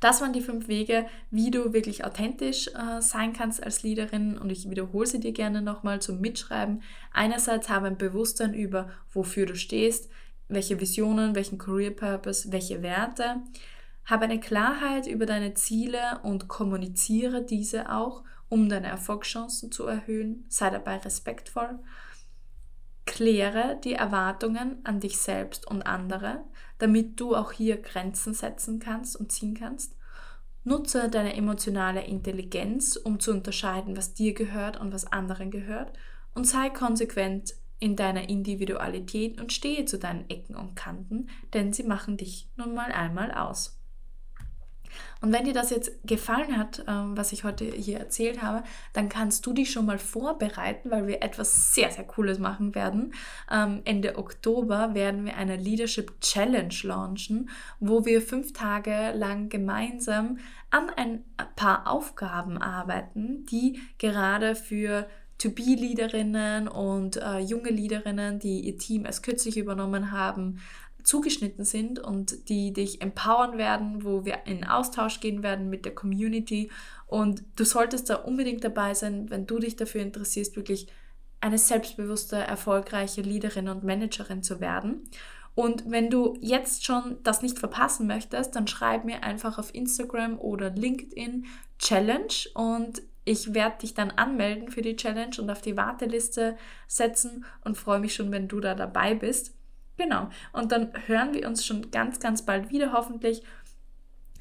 Das 0.00 0.20
waren 0.20 0.32
die 0.32 0.40
fünf 0.40 0.68
Wege, 0.68 1.06
wie 1.30 1.50
du 1.50 1.72
wirklich 1.72 2.04
authentisch 2.04 2.68
äh, 2.68 3.00
sein 3.00 3.32
kannst 3.32 3.62
als 3.62 3.82
Leaderin 3.82 4.38
und 4.38 4.50
ich 4.50 4.70
wiederhole 4.70 5.06
sie 5.06 5.20
dir 5.20 5.32
gerne 5.32 5.62
nochmal 5.62 6.00
zum 6.00 6.20
Mitschreiben. 6.20 6.82
Einerseits 7.12 7.68
habe 7.68 7.88
ein 7.88 7.98
Bewusstsein 7.98 8.54
über, 8.54 8.90
wofür 9.12 9.46
du 9.46 9.56
stehst, 9.56 10.10
welche 10.48 10.80
Visionen, 10.80 11.34
welchen 11.34 11.58
Career 11.58 11.90
Purpose, 11.90 12.52
welche 12.52 12.82
Werte. 12.82 13.42
Habe 14.04 14.24
eine 14.24 14.40
Klarheit 14.40 15.06
über 15.06 15.26
deine 15.26 15.54
Ziele 15.54 16.20
und 16.22 16.48
kommuniziere 16.48 17.42
diese 17.42 17.90
auch, 17.90 18.22
um 18.48 18.68
deine 18.68 18.88
Erfolgschancen 18.88 19.72
zu 19.72 19.86
erhöhen. 19.86 20.44
Sei 20.48 20.70
dabei 20.70 20.98
respektvoll. 20.98 21.78
Kläre 23.06 23.78
die 23.82 23.94
Erwartungen 23.94 24.78
an 24.84 25.00
dich 25.00 25.18
selbst 25.18 25.66
und 25.66 25.82
andere, 25.82 26.44
damit 26.78 27.20
du 27.20 27.34
auch 27.34 27.52
hier 27.52 27.76
Grenzen 27.76 28.34
setzen 28.34 28.78
kannst 28.78 29.16
und 29.16 29.32
ziehen 29.32 29.54
kannst. 29.54 29.96
Nutze 30.64 31.10
deine 31.10 31.36
emotionale 31.36 32.04
Intelligenz, 32.04 32.96
um 32.96 33.20
zu 33.20 33.32
unterscheiden, 33.32 33.96
was 33.96 34.14
dir 34.14 34.32
gehört 34.32 34.80
und 34.80 34.92
was 34.92 35.10
anderen 35.10 35.50
gehört. 35.50 35.92
Und 36.34 36.46
sei 36.46 36.70
konsequent 36.70 37.54
in 37.78 37.96
deiner 37.96 38.28
Individualität 38.28 39.40
und 39.40 39.52
stehe 39.52 39.84
zu 39.84 39.98
deinen 39.98 40.28
Ecken 40.30 40.56
und 40.56 40.74
Kanten, 40.74 41.28
denn 41.52 41.72
sie 41.72 41.84
machen 41.84 42.16
dich 42.16 42.48
nun 42.56 42.74
mal 42.74 42.92
einmal 42.92 43.32
aus. 43.32 43.78
Und 45.20 45.32
wenn 45.32 45.44
dir 45.44 45.54
das 45.54 45.70
jetzt 45.70 45.92
gefallen 46.04 46.58
hat, 46.58 46.84
ähm, 46.86 47.16
was 47.16 47.32
ich 47.32 47.44
heute 47.44 47.64
hier 47.64 47.98
erzählt 47.98 48.42
habe, 48.42 48.62
dann 48.92 49.08
kannst 49.08 49.46
du 49.46 49.52
dich 49.52 49.70
schon 49.70 49.86
mal 49.86 49.98
vorbereiten, 49.98 50.90
weil 50.90 51.06
wir 51.06 51.22
etwas 51.22 51.74
sehr, 51.74 51.90
sehr 51.90 52.04
Cooles 52.04 52.38
machen 52.38 52.74
werden. 52.74 53.14
Ähm, 53.50 53.80
Ende 53.84 54.18
Oktober 54.18 54.94
werden 54.94 55.24
wir 55.24 55.36
eine 55.36 55.56
Leadership 55.56 56.20
Challenge 56.20 56.74
launchen, 56.82 57.48
wo 57.80 58.04
wir 58.04 58.20
fünf 58.20 58.52
Tage 58.52 59.12
lang 59.14 59.48
gemeinsam 59.48 60.38
an 60.70 60.90
ein 60.96 61.24
paar 61.56 61.88
Aufgaben 61.88 62.58
arbeiten, 62.58 63.46
die 63.46 63.80
gerade 63.98 64.54
für 64.54 65.08
To-Be-Leaderinnen 65.44 66.68
und 66.68 67.16
äh, 67.16 67.38
junge 67.38 67.68
Leaderinnen, 67.68 68.38
die 68.38 68.60
ihr 68.60 68.78
Team 68.78 69.04
erst 69.04 69.22
kürzlich 69.22 69.58
übernommen 69.58 70.10
haben, 70.10 70.60
zugeschnitten 71.02 71.66
sind 71.66 71.98
und 71.98 72.48
die 72.48 72.72
dich 72.72 73.02
empowern 73.02 73.58
werden, 73.58 74.04
wo 74.04 74.24
wir 74.24 74.46
in 74.46 74.64
Austausch 74.64 75.20
gehen 75.20 75.42
werden 75.42 75.68
mit 75.68 75.84
der 75.84 75.94
Community. 75.94 76.70
Und 77.06 77.44
du 77.56 77.64
solltest 77.64 78.08
da 78.08 78.16
unbedingt 78.16 78.64
dabei 78.64 78.94
sein, 78.94 79.28
wenn 79.28 79.46
du 79.46 79.58
dich 79.58 79.76
dafür 79.76 80.00
interessierst, 80.00 80.56
wirklich 80.56 80.86
eine 81.42 81.58
selbstbewusste, 81.58 82.36
erfolgreiche 82.36 83.20
Leaderin 83.20 83.68
und 83.68 83.84
Managerin 83.84 84.42
zu 84.42 84.60
werden. 84.60 85.02
Und 85.54 85.84
wenn 85.86 86.08
du 86.08 86.38
jetzt 86.40 86.86
schon 86.86 87.18
das 87.22 87.42
nicht 87.42 87.58
verpassen 87.58 88.06
möchtest, 88.06 88.56
dann 88.56 88.66
schreib 88.66 89.04
mir 89.04 89.22
einfach 89.22 89.58
auf 89.58 89.74
Instagram 89.74 90.38
oder 90.38 90.70
LinkedIn 90.70 91.44
Challenge 91.78 92.32
und 92.54 93.02
ich 93.24 93.54
werde 93.54 93.78
dich 93.78 93.94
dann 93.94 94.10
anmelden 94.10 94.70
für 94.70 94.82
die 94.82 94.96
Challenge 94.96 95.36
und 95.38 95.50
auf 95.50 95.62
die 95.62 95.76
Warteliste 95.76 96.56
setzen 96.86 97.44
und 97.64 97.78
freue 97.78 98.00
mich 98.00 98.14
schon, 98.14 98.30
wenn 98.30 98.48
du 98.48 98.60
da 98.60 98.74
dabei 98.74 99.14
bist. 99.14 99.54
Genau. 99.96 100.28
Und 100.52 100.72
dann 100.72 100.92
hören 101.06 101.34
wir 101.34 101.46
uns 101.46 101.64
schon 101.64 101.90
ganz, 101.90 102.20
ganz 102.20 102.42
bald 102.42 102.70
wieder, 102.70 102.92
hoffentlich. 102.92 103.42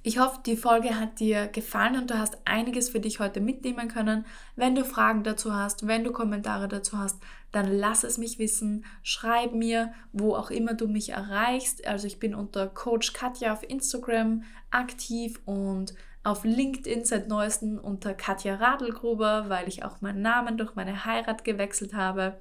Ich 0.06 0.20
hoffe, 0.20 0.42
die 0.46 0.58
Folge 0.58 1.00
hat 1.00 1.22
dir 1.22 1.48
gefallen 1.48 1.96
und 1.96 2.10
du 2.10 2.18
hast 2.18 2.38
einiges 2.44 2.90
für 2.90 3.00
dich 3.00 3.22
heute 3.22 3.40
mitnehmen 3.40 3.88
können. 3.88 4.26
Wenn 4.58 4.76
du 4.76 4.84
Fragen 4.84 5.24
dazu 5.24 5.54
hast, 5.54 5.88
wenn 5.88 6.04
du 6.04 6.12
Kommentare 6.12 6.68
dazu 6.68 6.98
hast, 6.98 7.22
dann 7.54 7.72
lass 7.72 8.04
es 8.04 8.18
mich 8.18 8.38
wissen. 8.38 8.84
Schreib 9.02 9.54
mir, 9.54 9.94
wo 10.12 10.36
auch 10.36 10.52
immer 10.52 10.74
du 10.74 10.90
mich 10.90 11.12
erreichst. 11.12 11.88
Also 11.88 12.08
ich 12.08 12.20
bin 12.20 12.36
unter 12.36 12.68
Coach 12.68 13.14
Katja 13.14 13.54
auf 13.54 13.64
Instagram 13.64 14.44
aktiv 14.72 15.40
und 15.46 15.94
auf 16.24 16.44
LinkedIn 16.44 17.06
seit 17.06 17.28
neuestem 17.28 17.78
unter 17.78 18.14
Katja 18.14 18.56
Radelgruber, 18.56 19.46
weil 19.50 19.68
ich 19.68 19.84
auch 19.84 20.02
meinen 20.02 20.22
Namen 20.22 20.58
durch 20.58 20.76
meine 20.76 21.06
Heirat 21.06 21.44
gewechselt 21.44 21.94
habe. 21.94 22.38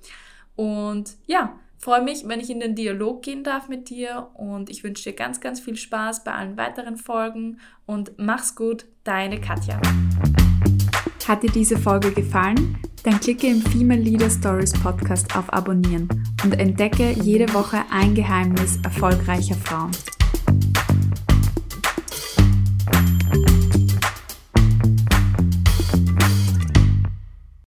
Und 0.55 1.17
ja, 1.27 1.59
freue 1.79 2.03
mich, 2.03 2.29
wenn 2.29 2.41
ich 2.41 2.51
in 2.51 2.61
den 2.61 2.77
Dialog 2.77 3.23
gehen 3.23 3.43
darf 3.43 3.69
mit 3.69 3.91
dir 3.91 4.29
und 4.35 4.71
ich 4.71 4.85
wünsche 4.85 5.11
dir 5.11 5.17
ganz, 5.17 5.41
ganz 5.41 5.59
viel 5.59 5.77
Spaß 5.77 6.23
bei 6.23 6.33
allen 6.33 6.57
weiteren 6.57 6.97
Folgen 6.97 7.59
und 7.87 8.13
mach's 8.19 8.55
gut, 8.55 8.87
deine 9.03 9.41
Katja. 9.41 9.81
Hat 11.27 11.43
dir 11.43 11.51
diese 11.51 11.79
Folge 11.79 12.13
gefallen? 12.13 12.79
Dann 13.05 13.19
klicke 13.19 13.49
im 13.49 13.63
Female 13.63 14.01
Leader 14.01 14.31
Stories 14.31 14.73
Podcast 14.73 15.37
auf 15.37 15.53
Abonnieren 15.53 16.09
und 16.45 16.53
entdecke 16.53 17.11
jede 17.11 17.53
Woche 17.53 17.79
ein 17.91 18.15
Geheimnis 18.15 18.79
erfolgreicher 18.85 19.57
Frauen. 19.57 19.91